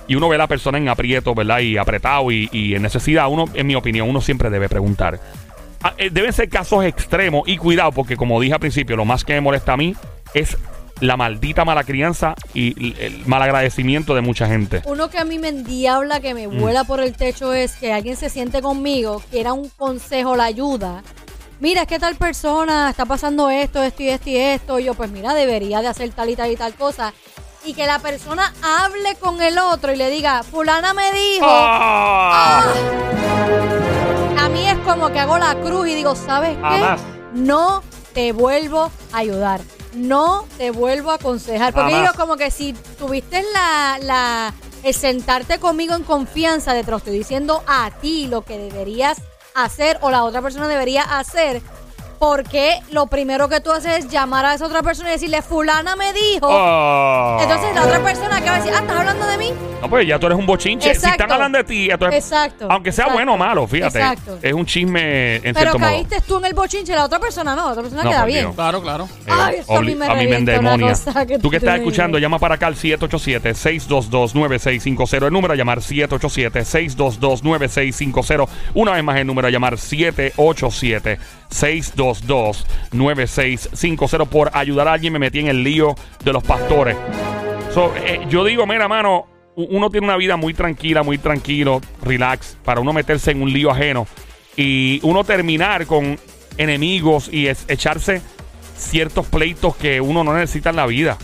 y 0.06 0.14
uno 0.14 0.28
ve 0.28 0.36
a 0.36 0.38
la 0.38 0.46
persona 0.46 0.78
en 0.78 0.88
aprieto, 0.88 1.34
¿verdad? 1.34 1.58
Y 1.58 1.76
apretado 1.76 2.30
y, 2.30 2.74
en 2.74 2.82
necesidad, 2.82 3.28
uno, 3.28 3.46
en 3.52 3.66
mi 3.66 3.74
opinión, 3.74 4.08
uno 4.08 4.20
siempre 4.20 4.50
debe 4.50 4.68
preguntar. 4.68 5.18
Ah, 5.82 5.94
eh, 5.98 6.08
deben 6.10 6.32
ser 6.32 6.48
casos 6.48 6.84
extremos 6.84 7.48
y 7.48 7.56
cuidado, 7.56 7.90
porque 7.92 8.16
como 8.16 8.40
dije 8.40 8.54
al 8.54 8.60
principio, 8.60 8.96
lo 8.96 9.04
más 9.04 9.24
que 9.24 9.34
me 9.34 9.40
molesta 9.40 9.72
a 9.72 9.76
mí 9.76 9.94
es 10.32 10.56
la 11.00 11.16
maldita 11.16 11.64
mala 11.64 11.84
crianza 11.84 12.34
y 12.54 12.94
el 13.02 13.26
mal 13.26 13.42
agradecimiento 13.42 14.14
de 14.14 14.20
mucha 14.20 14.46
gente. 14.46 14.82
Uno 14.86 15.10
que 15.10 15.18
a 15.18 15.24
mí 15.24 15.38
me 15.38 15.48
endiabla, 15.48 16.20
que 16.20 16.32
Mm. 16.32 16.36
me 16.36 16.46
vuela 16.46 16.84
por 16.84 17.00
el 17.00 17.14
techo 17.14 17.52
es 17.52 17.72
que 17.76 17.92
alguien 17.92 18.16
se 18.16 18.30
siente 18.30 18.62
conmigo, 18.62 19.22
quiera 19.30 19.52
un 19.52 19.68
consejo, 19.70 20.36
la 20.36 20.44
ayuda. 20.44 21.02
Mira, 21.60 21.82
es 21.82 21.88
que 21.88 21.98
tal 21.98 22.16
persona 22.16 22.90
está 22.90 23.06
pasando 23.06 23.48
esto, 23.50 23.82
esto 23.82 24.02
y 24.02 24.08
esto 24.08 24.30
y 24.30 24.36
esto. 24.36 24.78
Y 24.78 24.84
yo, 24.84 24.94
pues 24.94 25.10
mira, 25.10 25.34
debería 25.34 25.80
de 25.82 25.88
hacer 25.88 26.10
tal 26.10 26.28
y 26.30 26.36
tal 26.36 26.50
y 26.50 26.56
tal 26.56 26.74
cosa. 26.74 27.12
Y 27.64 27.72
que 27.74 27.86
la 27.86 27.98
persona 27.98 28.52
hable 28.62 29.14
con 29.20 29.40
el 29.40 29.56
otro 29.58 29.92
y 29.92 29.96
le 29.96 30.10
diga, 30.10 30.42
fulana 30.42 30.92
me 30.92 31.10
dijo. 31.12 31.46
¡Ah! 31.48 32.62
A 34.40 34.48
mí 34.48 34.66
es 34.68 34.76
como 34.78 35.10
que 35.10 35.18
hago 35.20 35.38
la 35.38 35.54
cruz 35.54 35.88
y 35.88 35.94
digo, 35.94 36.14
¿sabes 36.14 36.56
qué? 36.56 36.96
No 37.38 37.82
te 38.12 38.32
vuelvo 38.32 38.90
a 39.12 39.18
ayudar. 39.18 39.60
No 39.94 40.46
te 40.58 40.70
vuelvo 40.70 41.10
a 41.10 41.14
aconsejar. 41.14 41.72
Porque 41.72 41.92
Jamás. 41.92 42.12
digo, 42.12 42.24
como 42.24 42.36
que 42.36 42.50
si 42.50 42.72
tuviste 42.98 43.42
la, 43.52 43.98
la, 44.02 44.54
el 44.82 44.94
sentarte 44.94 45.58
conmigo 45.58 45.94
en 45.94 46.02
confianza 46.02 46.74
de 46.74 46.84
te 46.84 46.90
lo 46.90 46.98
estoy 46.98 47.16
diciendo 47.18 47.62
a 47.66 47.90
ti 48.00 48.26
lo 48.26 48.42
que 48.42 48.58
deberías 48.58 49.22
hacer 49.54 49.98
o 50.02 50.10
la 50.10 50.24
otra 50.24 50.42
persona 50.42 50.68
debería 50.68 51.02
hacer, 51.02 51.62
porque 52.18 52.80
lo 52.90 53.06
primero 53.06 53.48
que 53.48 53.60
tú 53.60 53.70
haces 53.72 53.98
es 54.04 54.08
llamar 54.08 54.44
a 54.46 54.54
esa 54.54 54.66
otra 54.66 54.82
persona 54.82 55.10
y 55.10 55.12
decirle, 55.12 55.42
fulana 55.42 55.94
me 55.96 56.12
dijo. 56.12 56.48
¡Ah! 56.50 57.38
Entonces 57.42 57.74
la 57.74 57.84
otra 57.84 58.02
persona 58.02 58.40
que 58.40 58.48
va 58.50 58.56
a 58.56 58.58
decir, 58.58 58.72
ah, 58.74 58.80
¿estás 58.80 58.96
hablando 58.98 59.26
de 59.26 59.38
mí? 59.38 59.52
No, 59.80 59.88
pues 59.90 60.06
ya 60.06 60.18
tú 60.18 60.26
eres 60.26 60.38
un 60.38 60.46
bochinche. 60.46 60.88
Si 60.90 60.96
Exacto. 60.96 61.22
están 61.22 61.32
hablando 61.32 61.58
de 61.58 61.64
ti, 61.64 61.90
entonces, 61.90 62.24
Exacto, 62.24 62.66
aunque 62.70 62.90
sea 62.92 63.04
exacto. 63.04 63.18
bueno 63.18 63.34
o 63.34 63.36
malo, 63.36 63.66
fíjate. 63.66 63.98
Exacto. 63.98 64.38
Es 64.40 64.52
un 64.54 64.64
chisme 64.64 65.36
en 65.36 65.42
Pero 65.42 65.58
cierto 65.60 65.78
modo. 65.78 65.90
caíste 65.90 66.20
tú 66.22 66.38
en 66.38 66.44
el 66.46 66.54
bochinche, 66.54 66.94
la 66.94 67.04
otra 67.04 67.18
persona 67.20 67.54
no, 67.54 67.66
la 67.66 67.72
otra 67.72 67.82
persona 67.82 68.02
No, 68.04 68.10
queda 68.10 68.24
bien. 68.24 68.44
Dios. 68.44 68.54
Claro, 68.54 68.80
claro. 68.82 69.04
Eh, 69.26 69.30
Ay, 69.30 69.56
eso 69.58 69.76
a 69.76 69.80
mí 69.82 69.92
obli- 69.92 69.96
me 69.96 70.06
a 70.06 70.14
mí 70.14 70.26
me 70.26 70.36
endemonia. 70.36 70.94
que 71.26 71.38
Tú 71.38 71.50
que 71.50 71.56
tú 71.56 71.56
estás 71.66 71.76
escuchando, 71.78 72.18
llama 72.18 72.38
para 72.38 72.54
acá 72.54 72.66
al 72.68 72.76
787-622-9650. 72.76 75.26
El 75.26 75.32
número 75.32 75.52
a 75.52 75.56
llamar 75.56 75.80
787-622-9650. 75.80 78.48
Una 78.74 78.92
vez 78.92 79.04
más 79.04 79.16
el 79.18 79.26
número 79.26 79.48
a 79.48 79.50
llamar 79.50 79.74
787-622-9650. 82.12 84.26
Por 84.28 84.50
ayudar 84.54 84.88
a 84.88 84.92
alguien 84.94 85.12
me 85.12 85.18
metí 85.18 85.40
en 85.40 85.48
el 85.48 85.62
lío 85.62 85.94
de 86.24 86.32
los 86.32 86.42
pastores. 86.42 86.96
So, 87.72 87.92
eh, 87.96 88.20
yo 88.28 88.44
digo, 88.44 88.66
mira, 88.66 88.88
mano, 88.88 89.26
uno 89.56 89.90
tiene 89.90 90.06
una 90.06 90.16
vida 90.16 90.36
muy 90.36 90.54
tranquila, 90.54 91.02
muy 91.02 91.18
tranquilo, 91.18 91.80
relax, 92.02 92.56
para 92.64 92.80
uno 92.80 92.92
meterse 92.92 93.30
en 93.32 93.42
un 93.42 93.52
lío 93.52 93.70
ajeno 93.70 94.06
y 94.56 95.00
uno 95.02 95.24
terminar 95.24 95.86
con 95.86 96.18
enemigos 96.56 97.28
y 97.32 97.48
es- 97.48 97.64
echarse 97.68 98.22
ciertos 98.76 99.26
pleitos 99.26 99.76
que 99.76 100.00
uno 100.00 100.22
no 100.24 100.34
necesita 100.34 100.70
en 100.70 100.76
la 100.76 100.86
vida 100.86 101.16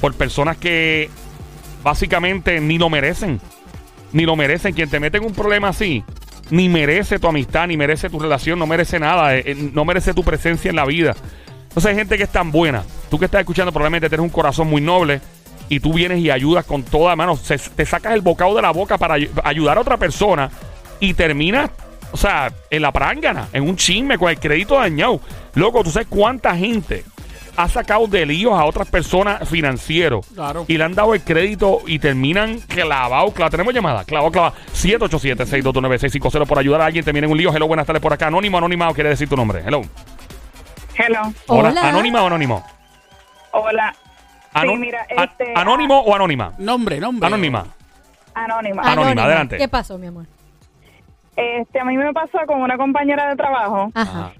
por 0.00 0.14
personas 0.14 0.56
que 0.56 1.08
básicamente 1.82 2.60
ni 2.60 2.78
lo 2.78 2.88
merecen. 2.90 3.40
Ni 4.12 4.24
lo 4.24 4.36
merecen. 4.36 4.72
Quien 4.74 4.88
te 4.88 5.00
mete 5.00 5.18
en 5.18 5.24
un 5.24 5.32
problema 5.34 5.68
así, 5.68 6.04
ni 6.50 6.68
merece 6.68 7.18
tu 7.18 7.26
amistad, 7.28 7.66
ni 7.66 7.76
merece 7.76 8.08
tu 8.10 8.18
relación, 8.18 8.58
no 8.58 8.66
merece 8.66 8.98
nada, 8.98 9.36
eh, 9.36 9.42
eh, 9.46 9.70
no 9.72 9.84
merece 9.84 10.14
tu 10.14 10.22
presencia 10.24 10.68
en 10.70 10.76
la 10.76 10.84
vida. 10.84 11.14
Entonces 11.68 11.90
hay 11.90 11.96
gente 11.96 12.16
que 12.16 12.22
es 12.24 12.30
tan 12.30 12.50
buena. 12.52 12.82
Tú 13.10 13.18
que 13.18 13.26
estás 13.26 13.40
escuchando 13.40 13.72
probablemente 13.72 14.08
tienes 14.08 14.24
un 14.24 14.30
corazón 14.30 14.68
muy 14.68 14.80
noble 14.80 15.20
y 15.68 15.80
tú 15.80 15.92
vienes 15.92 16.18
y 16.20 16.30
ayudas 16.30 16.64
con 16.64 16.82
toda 16.82 17.14
mano. 17.16 17.36
Se- 17.36 17.58
te 17.58 17.84
sacas 17.84 18.14
el 18.14 18.20
bocado 18.22 18.54
de 18.54 18.62
la 18.62 18.70
boca 18.70 18.96
para 18.98 19.14
ay- 19.14 19.30
ayudar 19.44 19.76
a 19.76 19.80
otra 19.80 19.96
persona 19.96 20.50
y 21.00 21.12
terminas, 21.14 21.70
o 22.12 22.16
sea, 22.16 22.50
en 22.70 22.80
la 22.82 22.92
prángana, 22.92 23.48
en 23.52 23.64
un 23.64 23.76
chisme 23.76 24.16
con 24.16 24.30
el 24.30 24.38
crédito 24.38 24.76
dañado. 24.76 25.20
Loco, 25.54 25.82
tú 25.84 25.90
sabes 25.90 26.08
cuánta 26.08 26.56
gente 26.56 27.04
ha 27.56 27.68
sacado 27.68 28.06
de 28.06 28.26
líos 28.26 28.52
a 28.52 28.64
otras 28.64 28.88
personas 28.90 29.48
financieros 29.48 30.26
Claro. 30.34 30.64
y 30.68 30.76
le 30.76 30.84
han 30.84 30.94
dado 30.94 31.14
el 31.14 31.22
crédito 31.22 31.80
y 31.86 31.98
terminan 31.98 32.58
clavados. 32.60 33.32
Claro, 33.34 33.50
tenemos 33.50 33.72
llamada, 33.74 34.04
clavado, 34.04 34.30
clavado. 34.30 34.54
787-622-9650 34.74 36.46
por 36.46 36.58
ayudar 36.58 36.80
a 36.82 36.86
alguien, 36.86 37.04
termina 37.04 37.26
en 37.26 37.32
un 37.32 37.38
lío. 37.38 37.52
Hello, 37.54 37.66
buenas 37.66 37.86
tardes 37.86 38.02
por 38.02 38.12
acá. 38.12 38.26
Anónimo, 38.28 38.58
anónimo, 38.58 38.92
quiere 38.94 39.10
decir 39.10 39.28
tu 39.28 39.36
nombre. 39.36 39.62
Hello. 39.66 39.82
Hello, 40.98 41.20
Hola. 41.46 41.70
Hola. 41.70 41.88
¿Anónima 41.88 42.22
o 42.22 42.26
anónimo? 42.26 42.64
hola. 43.52 43.94
Ano- 44.54 44.72
sí, 44.72 44.78
mira, 44.78 45.06
este, 45.10 45.52
¿Anónimo 45.54 45.98
o 46.00 46.14
anónima? 46.14 46.52
Nombre, 46.58 46.98
nombre. 46.98 47.26
Anónima. 47.26 47.66
anónima. 48.34 48.82
Anónima, 48.82 49.24
adelante. 49.24 49.58
¿Qué 49.58 49.68
pasó, 49.68 49.98
mi 49.98 50.06
amor? 50.06 50.24
Este, 51.36 51.78
a 51.80 51.84
mí 51.84 51.96
me 51.98 52.12
pasó 52.14 52.38
con 52.46 52.62
una 52.62 52.78
compañera 52.78 53.28
de 53.28 53.36
trabajo 53.36 53.90
Ajá. 53.94 54.32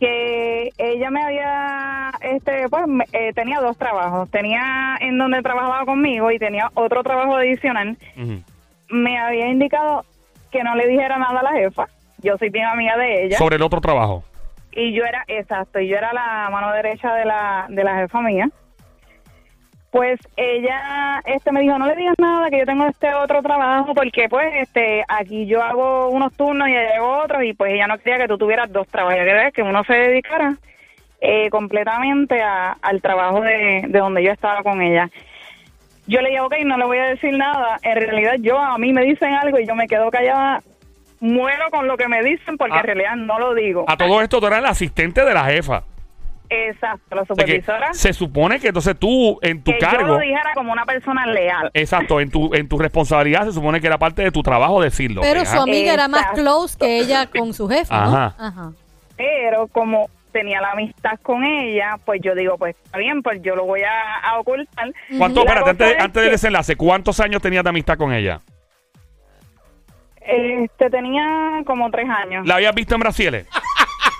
Que 0.00 0.70
ella 0.78 1.10
me 1.10 1.22
había, 1.22 2.10
este, 2.22 2.68
pues, 2.68 2.86
me- 2.88 3.04
eh, 3.12 3.32
tenía 3.34 3.60
dos 3.60 3.76
trabajos. 3.76 4.30
Tenía 4.30 4.96
en 5.00 5.18
donde 5.18 5.42
trabajaba 5.42 5.84
conmigo 5.84 6.30
y 6.32 6.38
tenía 6.38 6.70
otro 6.74 7.02
trabajo 7.04 7.36
adicional. 7.36 7.96
Me 8.88 9.18
había 9.18 9.46
indicado 9.48 10.04
que 10.50 10.64
no 10.64 10.74
le 10.74 10.88
dijera 10.88 11.18
nada 11.18 11.40
a 11.40 11.42
la 11.44 11.52
jefa. 11.52 11.86
Yo 12.18 12.36
soy 12.38 12.48
bien 12.50 12.64
amiga 12.66 12.96
de 12.96 13.26
ella. 13.26 13.38
Sobre 13.38 13.56
el 13.56 13.62
otro 13.62 13.80
trabajo. 13.80 14.24
y 14.72 14.92
yo 14.92 15.04
era, 15.04 15.24
exacto, 15.28 15.80
y 15.80 15.88
yo 15.88 15.96
era 15.96 16.12
la 16.12 16.48
mano 16.50 16.72
derecha 16.72 17.12
de 17.14 17.24
la, 17.24 17.66
de 17.68 17.82
la 17.84 17.96
jefa 17.96 18.20
mía. 18.20 18.48
Pues 19.90 20.20
ella 20.36 21.20
este 21.26 21.50
me 21.50 21.60
dijo, 21.62 21.76
no 21.78 21.86
le 21.86 21.96
digas 21.96 22.14
nada, 22.18 22.48
que 22.48 22.58
yo 22.60 22.64
tengo 22.66 22.86
este 22.86 23.12
otro 23.12 23.42
trabajo, 23.42 23.92
porque 23.94 24.28
pues 24.28 24.46
este 24.54 25.04
aquí 25.08 25.46
yo 25.46 25.62
hago 25.62 26.08
unos 26.10 26.32
turnos 26.36 26.68
y 26.68 26.72
ella 26.72 26.96
hago 26.96 27.18
otros, 27.24 27.42
y 27.42 27.54
pues 27.54 27.72
ella 27.72 27.88
no 27.88 27.98
quería 27.98 28.18
que 28.18 28.28
tú 28.28 28.38
tuvieras 28.38 28.70
dos 28.72 28.86
trabajos, 28.86 29.16
ella 29.16 29.24
quería 29.24 29.50
que 29.50 29.62
uno 29.62 29.82
se 29.84 29.94
dedicara 29.94 30.54
eh, 31.20 31.50
completamente 31.50 32.40
a- 32.40 32.76
al 32.80 33.02
trabajo 33.02 33.40
de, 33.40 33.84
de 33.88 33.98
donde 33.98 34.22
yo 34.22 34.30
estaba 34.32 34.62
con 34.62 34.80
ella. 34.80 35.10
Yo 36.06 36.20
le 36.22 36.30
dije, 36.30 36.40
ok, 36.40 36.54
no 36.64 36.76
le 36.78 36.84
voy 36.86 36.98
a 36.98 37.04
decir 37.06 37.36
nada. 37.36 37.76
En 37.82 37.94
realidad 37.96 38.34
yo, 38.38 38.58
a 38.58 38.78
mí 38.78 38.92
me 38.92 39.02
dicen 39.02 39.34
algo 39.34 39.58
y 39.58 39.66
yo 39.66 39.74
me 39.74 39.86
quedo 39.86 40.10
callada, 40.10 40.60
muero 41.20 41.64
con 41.70 41.86
lo 41.88 41.96
que 41.96 42.08
me 42.08 42.22
dicen 42.22 42.56
porque 42.56 42.74
Ah. 42.76 42.80
en 42.80 42.86
realidad 42.86 43.16
no 43.16 43.38
lo 43.38 43.54
digo. 43.54 43.84
A 43.88 43.96
todo 43.96 44.22
esto 44.22 44.40
tú 44.40 44.46
eras 44.46 44.60
el 44.60 44.66
asistente 44.66 45.24
de 45.24 45.34
la 45.34 45.44
jefa. 45.44 45.82
Exacto, 46.52 47.14
la 47.14 47.22
O 47.22 47.26
sea 47.26 47.36
que 47.36 47.42
supervisora. 47.62 47.94
se 47.94 48.12
supone 48.12 48.58
que 48.58 48.68
entonces 48.68 48.98
tú, 48.98 49.38
en 49.40 49.62
tu 49.62 49.70
que 49.70 49.78
yo 49.80 49.86
cargo, 49.88 50.14
lo 50.14 50.18
dijera 50.18 50.50
como 50.54 50.72
una 50.72 50.84
persona 50.84 51.24
leal. 51.26 51.70
exacto, 51.74 52.20
en 52.20 52.28
tu, 52.30 52.52
en 52.54 52.68
tu 52.68 52.76
responsabilidad 52.76 53.44
se 53.46 53.52
supone 53.52 53.80
que 53.80 53.86
era 53.86 53.98
parte 53.98 54.22
de 54.22 54.32
tu 54.32 54.42
trabajo 54.42 54.82
decirlo. 54.82 55.20
Pero 55.22 55.44
su 55.44 55.60
amiga 55.60 55.94
era 55.94 56.08
más 56.08 56.26
close 56.34 56.76
que 56.76 56.98
ella 56.98 57.26
con 57.26 57.54
su 57.54 57.68
jefe, 57.68 57.94
¿no? 57.94 58.00
Ajá. 58.00 58.34
Ajá. 58.38 58.72
Pero 59.16 59.68
como 59.68 60.10
tenía 60.32 60.60
la 60.60 60.72
amistad 60.72 61.18
con 61.22 61.44
ella, 61.44 61.96
pues 62.04 62.20
yo 62.22 62.34
digo, 62.34 62.56
pues 62.58 62.74
está 62.84 62.98
bien, 62.98 63.22
pues 63.22 63.40
yo 63.42 63.54
lo 63.54 63.64
voy 63.64 63.82
a, 63.82 64.18
a 64.30 64.38
ocultar. 64.40 64.92
¿Cuánto, 65.18 65.40
espérate, 65.40 65.70
antes, 65.70 65.90
es 65.96 66.00
antes 66.02 66.22
del 66.22 66.32
desenlace, 66.32 66.76
¿cuántos 66.76 67.20
años 67.20 67.40
tenías 67.42 67.62
de 67.62 67.70
amistad 67.70 67.96
con 67.96 68.12
ella? 68.12 68.40
Este, 70.20 70.90
tenía 70.90 71.62
como 71.66 71.90
tres 71.90 72.08
años. 72.08 72.46
¿La 72.46 72.56
habías 72.56 72.74
visto 72.74 72.94
en 72.94 73.00
Brasil? 73.00 73.44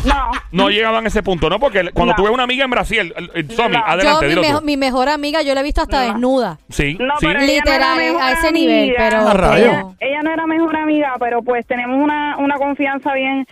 No, 0.05 0.31
No 0.53 0.71
llegaban 0.71 1.05
a 1.05 1.09
ese 1.09 1.23
punto, 1.23 1.49
¿no? 1.51 1.59
Porque 1.61 1.91
cuando 1.93 2.13
No. 2.13 2.17
tuve 2.17 2.31
una 2.31 2.45
amiga 2.45 2.65
en 2.65 2.71
Brasil, 2.71 3.13
el- 3.17 3.31
el- 3.35 3.51
Somi, 3.51 3.77
adelante, 3.77 4.05
Yo, 4.05 4.21
mi, 4.23 4.29
dilo 4.29 4.41
mejo- 4.43 4.59
tú. 4.61 4.65
mi 4.67 4.77
mejor 4.77 5.09
amiga, 5.09 5.43
yo 5.43 5.55
la 5.55 5.61
he 5.61 5.65
visto 5.65 5.83
hasta 5.83 6.07
No. 6.07 6.13
desnuda. 6.13 6.59
Sí, 6.71 6.97
No, 6.99 7.15
sí. 7.19 7.27
pero- 7.27 7.41
Ella 7.41 7.47
no 7.49 7.55
Literal, 7.55 8.01
era 8.01 8.13
mejor 8.13 8.23
a 8.23 8.33
ese 8.33 8.53
nivel, 8.53 8.79
amiga. 8.91 8.97
pero... 8.99 9.29
A 9.29 9.35
rayos. 9.35 9.67
pero- 9.75 9.95
ella 10.01 10.23
no 10.23 10.33
era 10.33 10.47
mejor 10.47 10.77
amiga, 10.77 11.15
pero 11.19 11.43
pues 11.43 11.67
tenemos 11.67 11.97
una, 12.03 12.37
una 12.39 12.57
confianza 12.57 13.13
bien. 13.15 13.47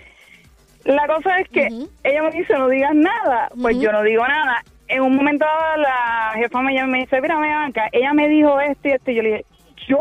La 0.84 1.06
cosa 1.06 1.38
es 1.40 1.48
que 1.50 1.66
ella 2.04 2.22
me 2.22 2.30
dice, 2.30 2.54
no 2.54 2.68
digas 2.68 2.94
nada. 2.94 3.48
Pues 3.60 3.78
yo 3.78 3.92
no 3.92 4.02
digo 4.02 4.26
nada. 4.26 4.62
En 4.88 5.02
un 5.02 5.16
momento 5.16 5.44
dado, 5.44 5.82
la 5.82 6.32
jefa 6.36 6.62
me 6.62 6.72
llama 6.72 6.88
y 6.88 6.90
me 6.92 6.98
dice, 7.00 7.20
mira, 7.20 7.38
Bianca, 7.38 7.88
ella 7.92 8.14
me 8.14 8.26
dijo 8.28 8.58
esto 8.60 8.88
y 8.88 8.92
esto. 8.92 9.10
Y 9.10 9.14
yo 9.16 9.22
le 9.22 9.28
dije, 9.28 9.44
¿yo? 9.86 9.98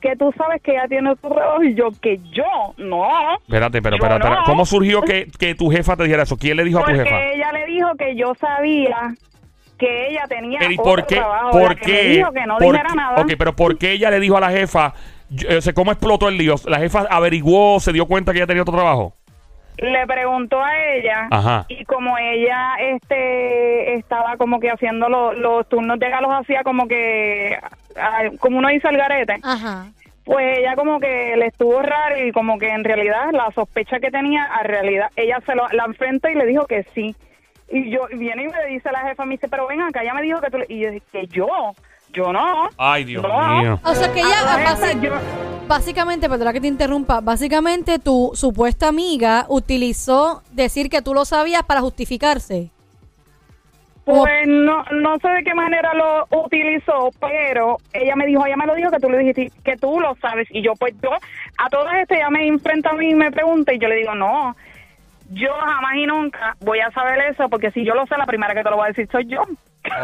Que 0.00 0.14
tú 0.16 0.32
sabes 0.36 0.62
que 0.62 0.72
ella 0.72 0.86
tiene 0.88 1.10
otro 1.10 1.30
trabajo. 1.34 1.62
Y 1.64 1.74
yo, 1.74 1.88
que 2.00 2.18
yo, 2.32 2.44
no. 2.76 3.04
Espérate, 3.46 3.82
pero 3.82 3.96
espérate, 3.96 4.22
espérate. 4.24 4.40
no. 4.40 4.44
¿Cómo 4.46 4.64
surgió 4.64 5.02
que, 5.02 5.26
que 5.38 5.54
tu 5.54 5.70
jefa 5.70 5.96
te 5.96 6.04
dijera 6.04 6.22
eso? 6.22 6.36
¿Quién 6.36 6.56
le 6.56 6.64
dijo 6.64 6.78
a 6.78 6.84
tu 6.84 6.92
jefa? 6.92 7.22
ella 7.22 7.52
le 7.52 7.66
dijo 7.66 7.88
que 7.98 8.14
yo 8.16 8.32
sabía 8.36 9.14
que 9.78 10.08
ella 10.08 10.24
tenía 10.28 10.58
Pero, 10.60 10.72
¿Y 10.72 10.76
otro 10.78 11.06
qué? 11.06 11.16
trabajo. 11.16 11.50
¿Por 11.50 11.76
que 11.76 11.86
qué? 11.92 12.02
dijo 12.10 12.32
que 12.32 12.46
no 12.46 12.56
¿Por 12.58 12.72
dijera 12.74 12.94
nada. 12.94 13.20
Ok, 13.22 13.32
pero 13.38 13.54
¿por 13.56 13.78
qué 13.78 13.92
ella 13.92 14.10
le 14.10 14.20
dijo 14.20 14.36
a 14.36 14.40
la 14.40 14.50
jefa? 14.50 14.92
yo- 15.30 15.58
o 15.58 15.60
sea, 15.60 15.72
¿Cómo 15.72 15.92
explotó 15.92 16.28
el 16.28 16.36
lío? 16.38 16.54
¿La 16.66 16.78
jefa 16.78 17.06
averiguó, 17.10 17.78
se 17.80 17.92
dio 17.92 18.06
cuenta 18.06 18.32
que 18.32 18.38
ella 18.38 18.46
tenía 18.46 18.62
otro 18.62 18.74
trabajo? 18.74 19.14
Le 19.78 20.06
preguntó 20.06 20.62
a 20.62 20.76
ella 20.94 21.28
Ajá. 21.30 21.64
y 21.68 21.84
como 21.84 22.16
ella 22.18 22.74
este 22.80 23.94
estaba 23.94 24.36
como 24.36 24.60
que 24.60 24.70
haciendo 24.70 25.08
lo- 25.08 25.32
los 25.32 25.68
turnos 25.68 25.98
de 25.98 26.06
ella 26.08 26.20
los 26.20 26.32
hacía 26.32 26.62
como 26.64 26.86
que 26.88 27.56
ah, 27.96 28.22
como 28.40 28.58
uno 28.58 28.68
dice 28.68 28.88
el 28.88 28.96
garete 28.96 29.36
Ajá. 29.42 29.86
pues 30.24 30.58
ella 30.58 30.74
como 30.76 30.98
que 31.00 31.36
le 31.36 31.46
estuvo 31.46 31.80
raro 31.80 32.18
y 32.24 32.32
como 32.32 32.58
que 32.58 32.68
en 32.68 32.84
realidad 32.84 33.30
la 33.32 33.50
sospecha 33.54 34.00
que 34.00 34.10
tenía 34.10 34.44
a 34.44 34.62
realidad 34.64 35.10
ella 35.16 35.38
se 35.46 35.54
lo 35.54 35.68
la 35.68 35.84
enfrenta 35.84 36.30
y 36.30 36.34
le 36.34 36.46
dijo 36.46 36.66
que 36.66 36.82
sí 36.94 37.14
y 37.70 37.90
yo 37.90 38.08
y 38.10 38.16
viene 38.16 38.44
y 38.44 38.48
me 38.48 38.66
dice 38.66 38.90
la 38.90 39.00
jefa 39.08 39.24
me 39.24 39.34
dice 39.34 39.48
pero 39.48 39.66
ven 39.68 39.80
acá 39.82 40.02
ella 40.02 40.14
me 40.14 40.22
dijo 40.22 40.40
que 40.40 40.50
tú 40.50 40.58
le-". 40.58 40.66
y 40.68 40.80
yo 40.80 40.90
dije 40.90 41.06
que 41.12 41.26
yo 41.28 41.46
yo 42.12 42.32
no 42.32 42.68
Ay, 42.76 43.04
Dios 43.04 43.22
No. 43.26 43.60
mío. 43.60 43.80
O 43.84 43.94
sea 43.94 44.12
que 44.12 44.20
ella, 44.20 44.92
yo- 45.00 45.12
básicamente, 45.66 46.28
perdona 46.28 46.52
que 46.52 46.60
te 46.60 46.66
interrumpa, 46.68 47.20
básicamente 47.20 47.98
tu 47.98 48.30
supuesta 48.34 48.88
amiga 48.88 49.46
utilizó 49.48 50.42
decir 50.50 50.88
que 50.90 51.02
tú 51.02 51.14
lo 51.14 51.24
sabías 51.24 51.62
para 51.64 51.80
justificarse. 51.80 52.70
Pues 54.04 54.46
no, 54.48 54.84
no 54.84 55.18
sé 55.18 55.28
de 55.28 55.44
qué 55.44 55.52
manera 55.54 55.92
lo 55.92 56.26
utilizó, 56.44 57.10
pero 57.20 57.76
ella 57.92 58.16
me 58.16 58.24
dijo, 58.24 58.46
ella 58.46 58.56
me 58.56 58.64
lo 58.66 58.74
dijo 58.74 58.90
que 58.90 59.00
tú 59.00 59.10
le 59.10 59.18
dijiste 59.18 59.52
que 59.62 59.76
tú 59.76 60.00
lo 60.00 60.14
sabes. 60.22 60.48
Y 60.50 60.62
yo, 60.62 60.72
pues 60.76 60.94
yo, 61.02 61.10
a 61.58 61.68
todas 61.68 61.94
estas, 61.96 62.16
ella 62.16 62.30
me 62.30 62.46
enfrenta 62.46 62.88
a 62.88 62.94
mí 62.94 63.10
y 63.10 63.14
me 63.14 63.30
pregunta 63.30 63.74
y 63.74 63.78
yo 63.78 63.86
le 63.86 63.96
digo, 63.96 64.14
no, 64.14 64.56
yo 65.30 65.50
jamás 65.60 65.94
y 65.96 66.06
nunca 66.06 66.56
voy 66.60 66.80
a 66.80 66.90
saber 66.92 67.18
eso 67.30 67.50
porque 67.50 67.70
si 67.72 67.84
yo 67.84 67.94
lo 67.94 68.06
sé, 68.06 68.16
la 68.16 68.24
primera 68.24 68.54
que 68.54 68.62
te 68.62 68.70
lo 68.70 68.76
voy 68.76 68.86
a 68.86 68.88
decir 68.88 69.06
soy 69.12 69.26
yo. 69.26 69.42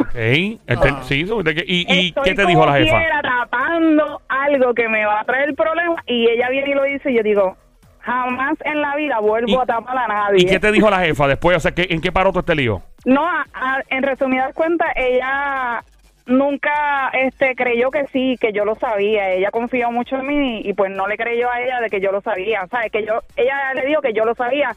Ok. 0.00 0.14
Ente- 0.14 1.02
sí, 1.02 1.24
¿de 1.24 1.54
qué- 1.54 1.64
¿y, 1.66 1.86
y 1.92 2.08
Estoy 2.08 2.24
qué 2.24 2.34
te 2.34 2.46
dijo 2.46 2.64
la 2.66 2.74
jefa? 2.74 2.98
quiera 2.98 3.22
tapando 3.22 4.20
algo 4.28 4.74
que 4.74 4.88
me 4.88 5.04
va 5.06 5.20
a 5.20 5.24
traer 5.24 5.54
problemas 5.54 6.02
y 6.06 6.28
ella 6.28 6.48
viene 6.50 6.70
y 6.70 6.74
lo 6.74 6.82
dice 6.84 7.10
y 7.10 7.16
yo 7.16 7.22
digo, 7.22 7.56
jamás 8.00 8.54
en 8.64 8.80
la 8.82 8.94
vida 8.96 9.18
vuelvo 9.20 9.50
¿Y- 9.52 9.56
a 9.56 9.66
tapar 9.66 9.96
a 9.96 10.06
nadie. 10.08 10.42
¿Y 10.42 10.46
qué 10.46 10.58
te 10.60 10.70
dijo 10.72 10.90
la 10.90 11.00
jefa 11.00 11.26
después? 11.28 11.56
O 11.56 11.60
sea, 11.60 11.72
¿qué- 11.72 11.86
¿en 11.90 12.00
qué 12.00 12.12
paró 12.12 12.30
todo 12.30 12.40
este 12.40 12.54
lío? 12.54 12.82
No, 13.04 13.26
a- 13.26 13.46
a- 13.54 13.82
en 13.88 14.02
resumidas 14.02 14.52
cuentas, 14.54 14.88
ella 14.96 15.82
nunca 16.26 17.10
este 17.12 17.54
creyó 17.54 17.90
que 17.90 18.06
sí, 18.12 18.36
que 18.40 18.52
yo 18.52 18.64
lo 18.64 18.74
sabía. 18.76 19.30
Ella 19.32 19.50
confió 19.50 19.90
mucho 19.90 20.16
en 20.16 20.26
mí 20.26 20.60
y 20.64 20.72
pues 20.72 20.90
no 20.90 21.06
le 21.06 21.16
creyó 21.16 21.50
a 21.50 21.60
ella 21.60 21.80
de 21.80 21.90
que 21.90 22.00
yo 22.00 22.12
lo 22.12 22.20
sabía. 22.22 22.66
¿Sabes? 22.70 22.90
Que 22.90 23.04
yo, 23.04 23.20
ella 23.36 23.74
le 23.74 23.86
dijo 23.86 24.00
que 24.00 24.12
yo 24.14 24.24
lo 24.24 24.34
sabía, 24.34 24.74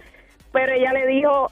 pero 0.51 0.73
ella 0.73 0.91
le 0.93 1.07
dijo, 1.07 1.49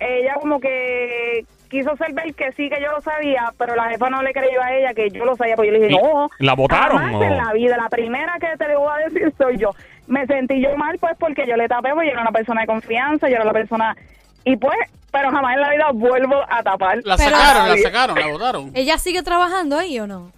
ella 0.00 0.34
como 0.40 0.58
que 0.60 1.44
quiso 1.74 1.92
hacer 1.92 2.12
ver 2.14 2.34
que 2.34 2.52
sí, 2.52 2.68
que 2.70 2.80
yo 2.80 2.90
lo 2.92 3.00
sabía, 3.00 3.52
pero 3.58 3.74
la 3.74 3.88
jefa 3.90 4.08
no 4.10 4.22
le 4.22 4.32
creyó 4.32 4.62
a 4.62 4.72
ella 4.72 4.94
que 4.94 5.10
yo 5.10 5.24
lo 5.24 5.36
sabía. 5.36 5.56
Pues 5.56 5.66
yo 5.66 5.72
le 5.72 5.80
dije, 5.80 5.92
¿Y 5.92 5.96
no. 6.02 6.28
la 6.38 6.54
votaron 6.54 6.98
jamás 6.98 7.14
o? 7.14 7.22
en 7.24 7.36
la 7.36 7.52
vida, 7.52 7.76
la 7.76 7.88
primera 7.88 8.34
que 8.40 8.56
te 8.56 8.68
lo 8.68 8.80
voy 8.80 8.92
a 8.94 9.08
decir 9.08 9.32
soy 9.36 9.58
yo. 9.58 9.70
Me 10.06 10.26
sentí 10.26 10.60
yo 10.62 10.76
mal 10.76 10.98
pues 10.98 11.14
porque 11.18 11.46
yo 11.46 11.56
le 11.56 11.66
tapé, 11.68 11.90
porque 11.90 12.06
yo 12.08 12.12
era 12.12 12.22
una 12.22 12.32
persona 12.32 12.60
de 12.62 12.66
confianza, 12.66 13.28
yo 13.28 13.36
era 13.36 13.44
la 13.44 13.52
persona... 13.52 13.96
Y 14.44 14.56
pues, 14.56 14.76
pero 15.10 15.30
jamás 15.30 15.54
en 15.54 15.60
la 15.62 15.70
vida 15.70 15.86
vuelvo 15.94 16.36
a 16.48 16.62
tapar. 16.62 16.98
La 17.04 17.16
Pero- 17.16 17.30
sacaron, 17.30 17.68
la 17.70 17.76
sacaron, 17.78 18.18
la 18.20 18.26
votaron. 18.26 18.70
¿Ella 18.74 18.98
sigue 18.98 19.22
trabajando 19.22 19.78
ahí 19.78 19.98
o 19.98 20.06
no? 20.06 20.30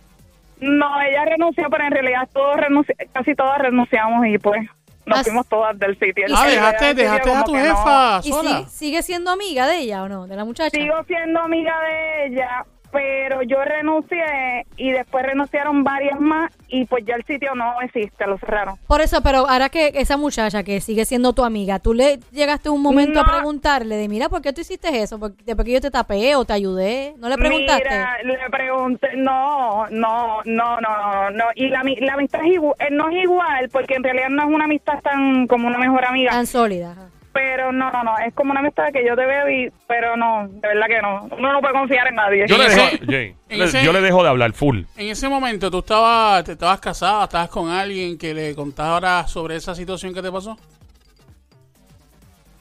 No, 0.61 1.01
ella 1.03 1.25
renunció, 1.25 1.69
pero 1.71 1.85
en 1.85 1.91
realidad 1.91 2.29
todos 2.33 2.57
renunci- 2.57 2.95
casi 3.13 3.35
todas 3.35 3.59
renunciamos 3.59 4.27
y 4.27 4.39
pues 4.39 4.67
nos 5.07 5.23
fuimos 5.23 5.47
todas 5.49 5.79
del 5.79 5.99
sitio. 5.99 6.27
Ah, 6.35 6.47
dejaste, 6.47 6.95
dejaste 6.95 7.31
a 7.33 7.45
tu 7.45 7.53
que 7.53 7.59
no. 7.59 7.65
jefa 7.65 8.21
¿Y 8.25 8.31
sola. 8.31 8.65
si- 8.69 8.77
sigue 8.79 9.03
siendo 9.03 9.31
amiga 9.31 9.67
de 9.67 9.79
ella 9.79 10.03
o 10.03 10.09
no? 10.09 10.27
De 10.27 10.37
la 10.37 10.45
muchacha. 10.45 10.71
Sigo 10.77 10.95
siendo 11.07 11.41
amiga 11.41 11.73
de 11.83 12.27
ella, 12.27 12.67
pero 12.91 13.43
yo 13.43 13.63
renuncié 13.63 14.67
y 14.77 14.91
después 14.93 15.25
renunciaron 15.25 15.85
varias 15.85 16.21
más 16.21 16.53
y 16.69 16.85
pues 16.87 17.05
ya 17.05 17.15
el 17.15 17.25
sitio 17.25 17.55
no 17.55 17.81
existe, 17.83 18.27
lo 18.27 18.39
cerraron. 18.39 18.77
Por 18.87 19.01
eso, 19.01 19.21
pero 19.23 19.49
ahora 19.49 19.69
que 19.69 19.93
esa 19.95 20.17
muchacha 20.17 20.63
que 20.63 20.81
sigue 20.81 21.05
siendo 21.05 21.33
tu 21.33 21.45
amiga, 21.45 21.79
tú 21.79 21.95
le 21.95 22.19
llegaste 22.33 22.71
un 22.71 22.83
momento 22.83 23.21
a 23.21 23.25
preguntarle 23.25 23.97
de, 23.97 24.09
mira, 24.09 24.29
¿por 24.29 24.43
qué 24.43 24.53
tú 24.53 24.61
hiciste 24.61 25.03
eso? 25.03 25.19
¿Por, 25.19 25.37
¿De 25.37 25.57
por 25.57 25.65
qué 25.65 25.73
yo 25.73 25.81
te 25.81 25.91
tapé 25.91 26.35
o 26.37 26.45
te 26.45 26.53
ayudé? 26.53 27.15
¿No 27.19 27.29
le 27.29 27.37
preguntaste? 27.37 27.89
Mira, 27.89 28.23
le 28.23 28.51
pregunté, 28.51 29.09
no, 29.17 29.87
no, 29.91 30.43
no, 30.45 30.81
no, 30.81 31.31
no. 31.31 31.45
Y 31.55 31.69
la, 31.69 31.83
la 32.01 32.15
amistad 32.15 32.41
es 32.45 32.55
igual, 32.55 32.77
no 32.91 33.09
es 33.09 33.17
igual 33.23 33.69
porque 33.71 33.95
en 33.95 34.05
realidad 34.05 34.29
no 34.31 34.43
es 34.43 34.49
una 34.49 34.65
amistad 34.65 35.01
tan 35.03 35.47
como 35.47 35.69
una 35.69 35.79
mejor 35.79 36.05
amiga. 36.05 36.31
Tan 36.31 36.47
sólida. 36.47 36.93
ajá. 36.93 37.16
Pero 37.37 37.71
no, 37.71 37.91
no, 37.93 38.03
no, 38.03 38.19
es 38.19 38.33
como 38.35 38.51
una 38.53 38.61
amistad 38.61 38.91
que 38.93 39.05
yo 39.07 39.15
te 39.15 39.27
veo 39.27 39.49
y, 39.51 39.71
pero 39.87 40.17
no, 40.17 40.49
de 40.49 40.69
verdad 40.69 40.87
que 40.89 41.03
no. 41.03 41.29
Uno 41.37 41.53
no 41.53 41.61
puede 41.61 41.75
confiar 41.75 42.09
en 42.09 42.15
nadie. 42.15 42.47
Yo 42.49 42.57
le, 42.57 42.69
dejo, 42.69 42.81
ese- 42.87 43.07
Jay, 43.07 43.35
en 43.51 43.59
le- 43.59 43.65
ese- 43.67 43.85
yo 43.85 43.93
le 43.93 44.01
dejo 44.01 44.23
de 44.23 44.29
hablar 44.31 44.53
full. 44.55 44.83
En 44.97 45.09
ese 45.09 45.29
momento, 45.29 45.71
¿tú 45.71 45.81
estabas, 45.81 46.45
te 46.45 46.53
estabas 46.53 46.81
casada, 46.81 47.25
estabas 47.25 47.51
con 47.51 47.69
alguien 47.71 48.17
que 48.17 48.33
le 48.33 48.55
contara 48.55 49.27
sobre 49.29 49.57
esa 49.57 49.75
situación 49.75 50.15
que 50.15 50.23
te 50.23 50.33
pasó? 50.33 50.57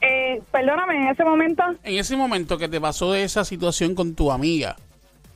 Eh, 0.00 0.40
perdóname, 0.52 0.96
en 0.96 1.08
ese 1.08 1.24
momento, 1.24 1.62
En 1.82 1.96
ese 1.98 2.16
momento 2.16 2.58
que 2.58 2.68
te 2.68 2.80
pasó 2.80 3.12
de 3.12 3.24
esa 3.24 3.44
situación 3.44 3.94
con 3.94 4.14
tu 4.14 4.30
amiga, 4.30 4.76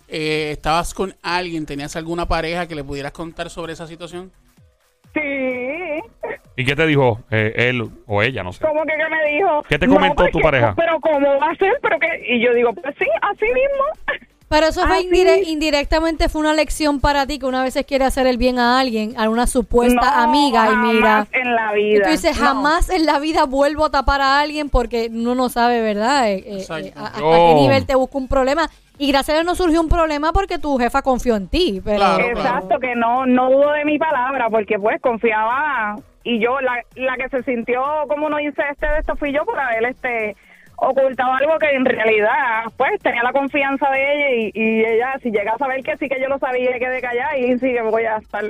eh, 0.06 0.50
¿estabas 0.52 0.92
con 0.94 1.14
alguien, 1.22 1.64
tenías 1.66 1.96
alguna 1.96 2.26
pareja 2.26 2.68
que 2.68 2.74
le 2.74 2.84
pudieras 2.84 3.12
contar 3.12 3.48
sobre 3.50 3.72
esa 3.72 3.86
situación? 3.86 4.30
sí. 5.14 5.20
¿Y 6.56 6.64
qué 6.64 6.76
te 6.76 6.86
dijo 6.86 7.20
eh, 7.30 7.52
él 7.56 7.82
o 8.06 8.22
ella? 8.22 8.42
No 8.42 8.52
sé. 8.52 8.64
¿Cómo 8.66 8.82
que, 8.82 8.92
que 8.96 9.08
me 9.08 9.30
dijo? 9.30 9.62
¿Qué 9.68 9.78
te 9.78 9.86
No, 9.86 9.94
comentó 9.94 10.16
porque- 10.16 10.32
tu 10.32 10.40
pareja? 10.40 10.74
Pero 10.76 11.00
¿cómo 11.00 11.38
va 11.38 11.50
a 11.50 11.54
ser? 11.56 11.72
¿Pero 11.82 11.98
qué? 11.98 12.22
Y 12.26 12.40
yo 12.44 12.52
digo, 12.54 12.72
pues 12.74 12.94
sí, 12.98 13.06
así 13.22 13.46
mismo. 13.46 13.84
Pero 14.50 14.66
eso 14.66 14.84
fue 14.84 15.02
indire- 15.04 15.46
indirectamente 15.46 16.28
fue 16.28 16.40
una 16.40 16.54
lección 16.54 16.98
para 17.00 17.24
ti 17.24 17.38
que 17.38 17.46
una 17.46 17.62
vez 17.62 17.72
se 17.72 17.84
quiere 17.84 18.04
hacer 18.04 18.26
el 18.26 18.36
bien 18.36 18.58
a 18.58 18.80
alguien, 18.80 19.14
a 19.16 19.28
una 19.28 19.46
supuesta 19.46 19.94
No, 20.16 20.22
amiga 20.24 20.68
y 20.72 20.76
mira. 20.76 21.08
jamás 21.08 21.28
en 21.32 21.54
la 21.54 21.72
vida. 21.72 21.98
Y 21.98 22.02
tú 22.02 22.10
dices, 22.10 22.40
No. 22.40 22.46
jamás 22.46 22.90
en 22.90 23.06
la 23.06 23.20
vida 23.20 23.44
vuelvo 23.44 23.84
a 23.84 23.90
tapar 23.90 24.20
a 24.20 24.40
alguien 24.40 24.68
porque 24.68 25.08
uno 25.12 25.36
no 25.36 25.48
sabe, 25.50 25.80
¿verdad? 25.82 26.28
Eh, 26.32 26.42
eh, 26.44 26.66
eh, 26.68 26.92
a- 26.96 27.06
hasta 27.06 27.20
qué 27.20 27.54
nivel 27.54 27.86
te 27.86 27.94
busca 27.94 28.18
un 28.18 28.26
problema. 28.26 28.68
Y 28.98 29.06
gracias 29.12 29.30
a 29.30 29.40
Dios 29.40 29.46
no 29.46 29.54
surgió 29.54 29.80
un 29.80 29.88
problema 29.88 30.32
porque 30.32 30.58
tu 30.58 30.76
jefa 30.78 31.00
confió 31.02 31.36
en 31.36 31.46
ti. 31.46 31.80
Pero, 31.84 31.98
Claro, 31.98 32.24
Exacto, 32.24 32.80
que 32.80 32.96
no 32.96 33.26
no 33.26 33.50
dudo 33.50 33.70
de 33.70 33.84
mi 33.84 33.98
palabra 33.98 34.50
porque 34.50 34.80
pues 34.80 35.00
confiaba 35.00 35.94
y 36.24 36.40
yo 36.40 36.60
la, 36.60 36.74
la 36.96 37.16
que 37.16 37.28
se 37.28 37.44
sintió 37.44 37.82
como 38.08 38.26
uno 38.26 38.38
dice 38.38 38.62
este 38.68 38.86
de 38.86 38.98
esto 38.98 39.14
fui 39.14 39.32
yo 39.32 39.44
por 39.44 39.58
haber 39.60 39.84
este 39.84 40.36
ocultaba 40.80 41.36
algo 41.38 41.58
que 41.58 41.70
en 41.70 41.84
realidad, 41.84 42.64
pues, 42.76 43.00
tenía 43.02 43.22
la 43.22 43.32
confianza 43.32 43.88
de 43.90 43.98
ella 44.14 44.50
y, 44.54 44.60
y 44.60 44.84
ella, 44.84 45.14
si 45.22 45.30
llega 45.30 45.52
a 45.52 45.58
saber 45.58 45.82
que 45.82 45.96
sí 45.98 46.08
que 46.08 46.20
yo 46.20 46.28
lo 46.28 46.38
sabía, 46.38 46.78
que 46.78 46.88
de 46.88 47.00
callar 47.00 47.38
y 47.38 47.52
sí 47.58 47.72
que 47.72 47.82
voy 47.82 48.04
a 48.04 48.16
estar. 48.16 48.44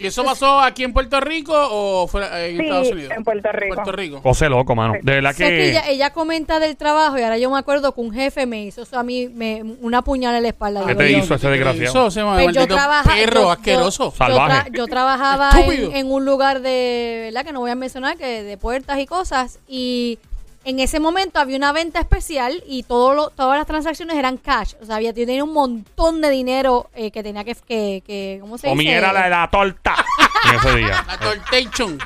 ¿Y 0.00 0.06
eso 0.06 0.24
pasó 0.24 0.60
aquí 0.60 0.84
en 0.84 0.92
Puerto 0.92 1.18
Rico 1.20 1.52
o 1.56 2.06
fuera 2.06 2.46
en 2.46 2.56
Sí, 2.56 2.62
Estados 2.62 2.92
Unidos? 2.92 3.12
en 3.16 3.24
Puerto 3.24 3.50
Rico. 3.50 3.74
Puerto 3.74 3.92
Rico. 3.92 4.20
José 4.22 4.48
loco, 4.48 4.76
mano. 4.76 4.92
De 5.02 5.12
verdad 5.14 5.32
Sé 5.32 5.42
que 5.44 5.50
que. 5.50 5.68
ella, 5.70 5.88
ella 5.88 6.10
comenta 6.12 6.60
del 6.60 6.76
trabajo 6.76 7.18
y 7.18 7.22
ahora 7.22 7.36
yo 7.36 7.50
me 7.50 7.58
acuerdo 7.58 7.92
que 7.92 8.00
un 8.00 8.12
jefe 8.12 8.46
me 8.46 8.62
hizo 8.62 8.82
eso 8.82 8.96
a 8.96 9.02
mí, 9.02 9.28
me, 9.28 9.64
una 9.80 10.02
puñal 10.02 10.36
en 10.36 10.44
la 10.44 10.50
espalda. 10.50 10.82
¿Qué 10.86 10.92
Yo 10.92 10.96
te 10.98 11.04
digo, 11.04 11.18
hizo 11.24 11.34
ese 11.34 11.48
desgraciado? 11.48 12.08
Llama 12.10 12.34
Pues 12.40 12.54
yo 12.54 12.66
trabaja- 12.68 13.12
perro 13.12 13.34
yo- 13.34 13.40
yo- 13.42 13.50
asqueroso. 13.50 14.04
Yo, 14.04 14.16
Salvaje. 14.16 14.70
tra- 14.70 14.76
yo 14.76 14.86
trabajaba 14.86 15.50
en, 15.66 15.96
en 15.96 16.12
un 16.12 16.24
lugar 16.24 16.60
de, 16.60 17.22
¿verdad? 17.32 17.44
Que 17.44 17.52
no 17.52 17.58
voy 17.58 17.72
a 17.72 17.74
mencionar, 17.74 18.16
que 18.16 18.44
de 18.44 18.56
puertas 18.56 19.00
y 19.00 19.06
cosas. 19.06 19.58
Y 19.66 20.20
en 20.68 20.80
ese 20.80 21.00
momento 21.00 21.38
había 21.40 21.56
una 21.56 21.72
venta 21.72 21.98
especial 22.00 22.62
y 22.66 22.82
todo 22.82 23.14
lo- 23.14 23.30
todas 23.30 23.56
las 23.58 23.66
transacciones 23.66 24.16
eran 24.16 24.36
cash. 24.36 24.74
O 24.82 24.84
sea, 24.84 24.96
había 24.96 25.10
yo 25.12 25.24
tenía 25.26 25.42
un 25.44 25.52
montón 25.54 26.20
de 26.20 26.28
dinero 26.30 26.90
eh, 26.94 27.10
que 27.10 27.22
tenía 27.22 27.42
que, 27.44 27.54
que, 27.54 28.02
que 28.06 28.38
¿cómo 28.40 28.58
se 28.58 28.66
dice? 28.66 28.76
Comiera 28.76 29.12
la 29.12 29.24
de 29.24 29.30
la 29.30 29.48
torta 29.50 29.94
en 30.50 30.54
ese 30.56 30.76
día. 30.76 31.04
La 31.06 31.18
tortation. 31.18 31.98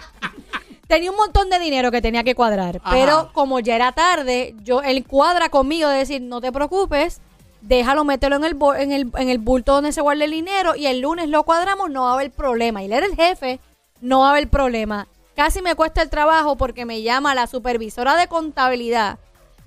Tenía 0.87 1.11
un 1.11 1.17
montón 1.17 1.49
de 1.51 1.59
dinero 1.59 1.91
que 1.91 2.03
tenía 2.03 2.23
que 2.23 2.35
cuadrar. 2.35 2.81
Ajá. 2.85 2.95
Pero 2.95 3.31
como 3.33 3.59
ya 3.61 3.75
era 3.77 3.93
tarde, 3.93 4.55
yo 4.63 4.83
él 4.83 5.05
cuadra 5.07 5.49
conmigo 5.49 5.89
de 5.89 5.99
decir, 5.99 6.21
no 6.21 6.41
te 6.41 6.53
preocupes, 6.53 7.21
déjalo, 7.63 8.05
mételo 8.05 8.37
en 8.37 8.45
el, 8.45 8.57
en 8.79 8.93
el, 8.93 9.11
en 9.17 9.29
el 9.29 9.39
bulto 9.39 9.73
donde 9.73 9.93
se 9.93 10.03
guarda 10.03 10.25
el 10.25 10.31
dinero 10.31 10.77
y 10.77 10.87
el 10.87 11.01
lunes 11.01 11.29
lo 11.31 11.45
cuadramos, 11.45 11.91
no 11.91 12.03
va 12.03 12.11
a 12.11 12.15
haber 12.15 12.31
problema. 12.31 12.83
Y 12.83 12.87
él 12.87 12.93
era 12.93 13.07
el 13.07 13.17
jefe, 13.17 13.59
no 14.03 14.21
va 14.21 14.29
a 14.29 14.31
haber 14.33 14.49
problema. 14.49 15.09
Casi 15.35 15.63
me 15.63 15.75
cuesta 15.75 16.03
el 16.03 16.11
trabajo 16.11 16.57
porque 16.57 16.85
me 16.85 17.03
llama 17.03 17.35
la 17.35 17.47
supervisora 17.47 18.17
de 18.17 18.27
contabilidad. 18.29 19.19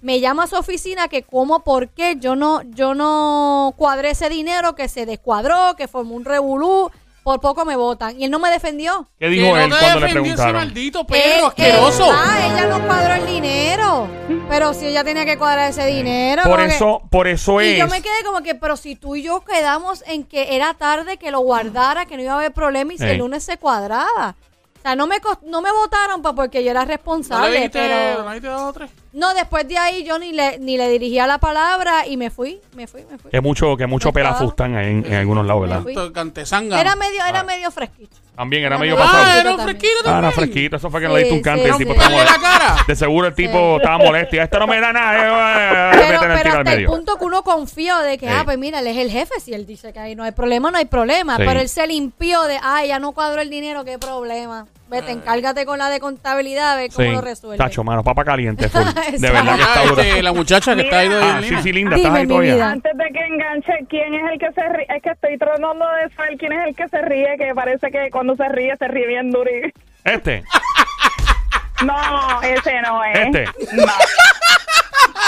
Me 0.02 0.20
llama 0.20 0.44
a 0.44 0.48
su 0.48 0.56
oficina 0.56 1.08
que 1.08 1.24
cómo, 1.24 1.64
por 1.64 1.90
qué 1.90 2.18
yo 2.20 2.36
no, 2.36 2.62
yo 2.64 2.94
no 2.94 3.74
cuadré 3.76 4.12
ese 4.12 4.30
dinero, 4.30 4.76
que 4.76 4.88
se 4.88 5.08
descuadró, 5.08 5.76
que 5.76 5.88
formó 5.88 6.14
un 6.16 6.24
revolú, 6.26 6.92
por 7.24 7.40
poco 7.42 7.66
me 7.66 7.76
votan. 7.76 8.20
Y 8.22 8.26
él 8.26 8.30
no 8.30 8.38
me 8.38 8.52
defendió. 8.52 9.08
¿Qué 9.18 9.28
dijo 9.30 9.56
Que 9.56 9.64
él 9.64 9.70
no 9.72 9.76
te 9.76 9.82
cuando 9.82 10.00
le 10.02 10.06
defendió 10.06 10.34
ese 10.34 10.44
preguntaron? 10.44 10.68
maldito 10.68 11.08
perro 11.08 11.24
Eh, 11.24 11.46
asqueroso. 11.48 12.06
eh, 12.06 12.16
ah, 12.16 12.40
ella 12.46 12.66
no 12.68 12.86
cuadró 12.86 13.14
el 13.16 13.26
dinero. 13.26 14.08
Pero 14.48 14.74
si 14.76 14.86
ella 14.86 15.04
tenía 15.04 15.26
que 15.26 15.40
cuadrar 15.40 15.72
ese 15.72 15.88
dinero. 15.88 16.44
Por 16.44 16.52
como 16.58 16.68
que- 16.68 16.76
eso, 16.76 17.02
por 17.10 17.28
eso 17.28 17.60
y 17.64 17.70
es. 17.70 17.80
yo 17.80 17.88
me 17.88 18.04
quedé 18.04 18.24
como 18.24 18.42
que, 18.44 18.54
pero 18.54 18.78
si 18.78 18.96
tú 18.96 19.16
y 19.16 19.24
yo 19.24 19.42
quedamos 19.42 20.04
en 20.06 20.24
que 20.24 20.56
era 20.56 20.76
tarde, 20.76 21.18
que 21.18 21.32
lo 21.32 21.40
guardara, 21.40 22.06
que 22.06 22.16
no 22.18 22.22
iba 22.22 22.34
a 22.34 22.38
haber 22.38 22.54
problema 22.54 22.94
y 22.94 23.00
si 23.00 23.06
Ey. 23.06 23.12
el 23.14 23.18
lunes 23.18 23.44
se 23.44 23.58
cuadraba. 23.58 24.36
O 24.86 24.88
sea, 24.88 24.96
no 24.96 25.08
me, 25.08 25.20
cos- 25.20 25.40
no 25.42 25.64
me 25.64 25.72
votaron 25.72 26.22
pa- 26.22 26.34
porque 26.36 26.64
yo 26.64 26.70
era 26.70 26.82
¿No 26.82 26.86
le 26.86 26.94
responsable, 26.94 27.56
dijiste, 27.58 27.80
pero... 27.80 28.22
¿no 28.24 28.30
le 28.30 28.36
dijiste 28.36 28.48
dos 28.50 28.62
o 28.62 28.74
tres? 28.74 28.92
No, 29.14 29.34
después 29.34 29.68
de 29.68 29.78
ahí 29.80 30.04
yo 30.04 30.20
ni 30.20 30.32
le, 30.34 30.60
ni 30.60 30.78
le 30.78 30.90
dirigía 30.90 31.26
la 31.26 31.40
palabra 31.40 32.06
y 32.06 32.18
me 32.18 32.30
fui, 32.30 32.60
me 32.76 32.86
fui, 32.86 33.04
me 33.10 33.18
fui. 33.18 33.32
Que 33.32 33.42
mucho, 33.42 33.76
que 33.78 33.88
mucho 33.88 34.08
No 34.08 34.20
estaba. 34.20 34.36
pelafustán 34.36 34.76
hay 34.76 34.92
en, 34.92 35.06
en 35.08 35.14
algunos 35.16 35.46
lados, 35.48 35.62
¿verdad? 35.62 35.82
fui. 35.82 35.96
Tanto 35.96 36.14
Cantezanga. 36.14 36.80
Era 36.80 36.96
medio, 36.98 37.26
era 37.26 37.44
medio 37.44 37.72
fresquito. 37.72 38.18
También 38.36 38.64
era 38.66 38.76
Era 38.76 38.80
medio 38.84 38.98
pasado. 38.98 39.18
Ah, 39.18 39.22
Fresquito 39.24 39.40
era 39.40 39.52
un 39.52 39.58
también. 39.58 39.78
fresquito 39.80 40.00
Ah, 40.00 40.04
también. 40.04 40.24
era 40.26 40.32
fresquito. 40.34 40.76
Eso 40.76 40.90
fue 40.92 41.00
que 41.02 41.08
Sí, 41.08 41.14
le 41.14 41.20
diste 41.20 41.34
un 41.34 41.42
cante 41.42 41.62
y 41.62 41.66
el 41.66 41.72
sí, 41.72 41.78
tipo 41.80 41.94
sí. 41.94 41.98
estaba 42.00 42.16
Dale 42.18 42.26
la 42.32 42.38
molesto. 42.38 42.60
cara. 42.68 42.84
De 42.86 42.96
seguro 42.98 43.28
el 43.28 43.34
tipo 43.34 43.78
estaba 43.78 43.98
molesto 43.98 44.36
y 44.36 44.40
esto 44.40 44.60
no 44.60 44.68
me 44.68 44.82
da 44.82 44.94
nada. 44.94 45.16
eh, 45.16 45.92
eh, 45.96 46.06
Pero, 46.10 46.18
a 46.18 46.20
pero 46.20 46.20
tirar 46.20 46.32
al 46.34 46.48
hasta 46.60 46.60
el 46.60 46.78
medio. 46.78 46.90
punto 46.90 47.16
que 47.16 47.24
uno 47.26 47.44
confió 47.44 47.98
de 48.00 48.18
que, 48.18 48.30
ah, 48.30 48.42
pues 48.44 48.58
mira, 48.58 48.80
él 48.80 48.88
es 48.88 48.98
el 48.98 49.10
jefe. 49.10 49.40
Si 49.40 49.54
él 49.54 49.66
dice 49.66 49.94
que 49.94 50.00
ahí 50.00 50.16
no 50.16 50.24
hay 50.26 50.34
problema, 50.34 50.70
no 50.70 50.78
hay 50.78 50.86
problema. 50.86 51.38
Sí. 51.38 51.44
Pero 51.48 51.62
él 51.62 51.70
se 51.70 51.88
limpió 51.88 52.44
de, 52.44 52.60
ah, 52.62 52.84
ya 52.86 53.00
no 53.00 53.14
cuadro 53.14 53.42
el 53.42 53.50
dinero, 53.50 53.86
qué 53.86 53.98
problema. 53.98 54.68
Vete, 54.88 55.12
encárgate 55.12 55.66
con 55.66 55.80
la 55.80 55.90
de 55.90 56.00
contabilidad, 56.00 56.74
a 56.74 56.76
ver 56.76 56.92
cómo 56.94 57.08
Sí. 57.08 57.14
lo 57.16 57.22
resuelve. 57.22 57.58
Tacho, 57.58 57.84
mano, 57.84 58.04
papa 58.04 58.24
caliente. 58.24 58.70
full. 58.70 58.82
De 59.18 59.30
verdad 59.32 59.56
que 59.56 59.62
está 59.64 59.80
Ah, 59.82 59.86
duro. 59.86 60.02
este, 60.02 60.22
la 60.24 60.32
muchacha 60.34 60.76
que 60.76 60.82
está 60.82 61.00
ahí 61.00 61.10
de 61.10 61.16
Ah, 61.24 61.40
sí, 61.42 61.56
sí, 61.64 61.72
linda. 61.74 61.96
Dime, 61.96 62.08
¿Estás 62.08 62.16
ahí 62.20 62.24
mi 62.24 62.28
todavía? 62.30 62.54
vida. 62.56 62.70
Antes 62.72 62.92
de 62.96 63.06
que 63.12 63.26
enganche, 63.26 63.74
¿quién 63.90 64.14
es 64.14 64.32
el 64.32 64.40
que 64.40 64.52
se 64.54 64.70
ríe? 64.70 64.86
Es 64.96 65.02
que 65.02 65.10
estoy 65.10 65.38
tratando 65.40 65.86
de 66.04 66.16
saber 66.16 66.38
quién 66.38 66.54
es 66.54 66.68
el 66.68 66.76
que 66.76 66.88
se 66.88 67.02
ríe, 67.02 67.36
que 67.38 67.54
parece 67.56 67.90
que 67.92 68.10
cuando 68.12 68.36
se 68.36 68.48
ríe, 68.50 68.76
se 68.78 68.88
ríe 68.88 69.08
bien 69.08 69.32
duro. 69.32 69.50
y- 69.50 69.74
Este, 70.04 70.44
No, 71.84 72.42
ese 72.44 72.82
no 72.84 73.04
es. 73.04 73.18
Este. 73.20 73.46
No. 73.74 73.86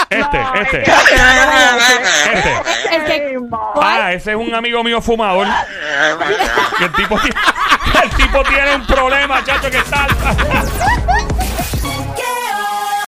este, 0.08 0.38
No, 0.38 0.54
este, 0.54 0.82
es. 0.82 0.88
este. 2.32 2.52
El 2.96 3.04
que, 3.04 3.12
Ay, 3.12 3.36
no. 3.50 3.72
Ah, 3.82 4.12
ese 4.14 4.30
es 4.30 4.36
un 4.36 4.54
amigo 4.54 4.82
mío 4.84 5.00
fumador. 5.02 5.46
Que 6.78 6.84
el 6.84 6.92
tipo, 6.92 7.18
tiene- 7.20 7.36
el 8.02 8.10
tipo 8.10 8.42
tiene 8.44 8.76
un 8.76 8.86
problema, 8.86 9.42
chacho, 9.44 9.70
que 9.70 9.78
está. 9.78 10.06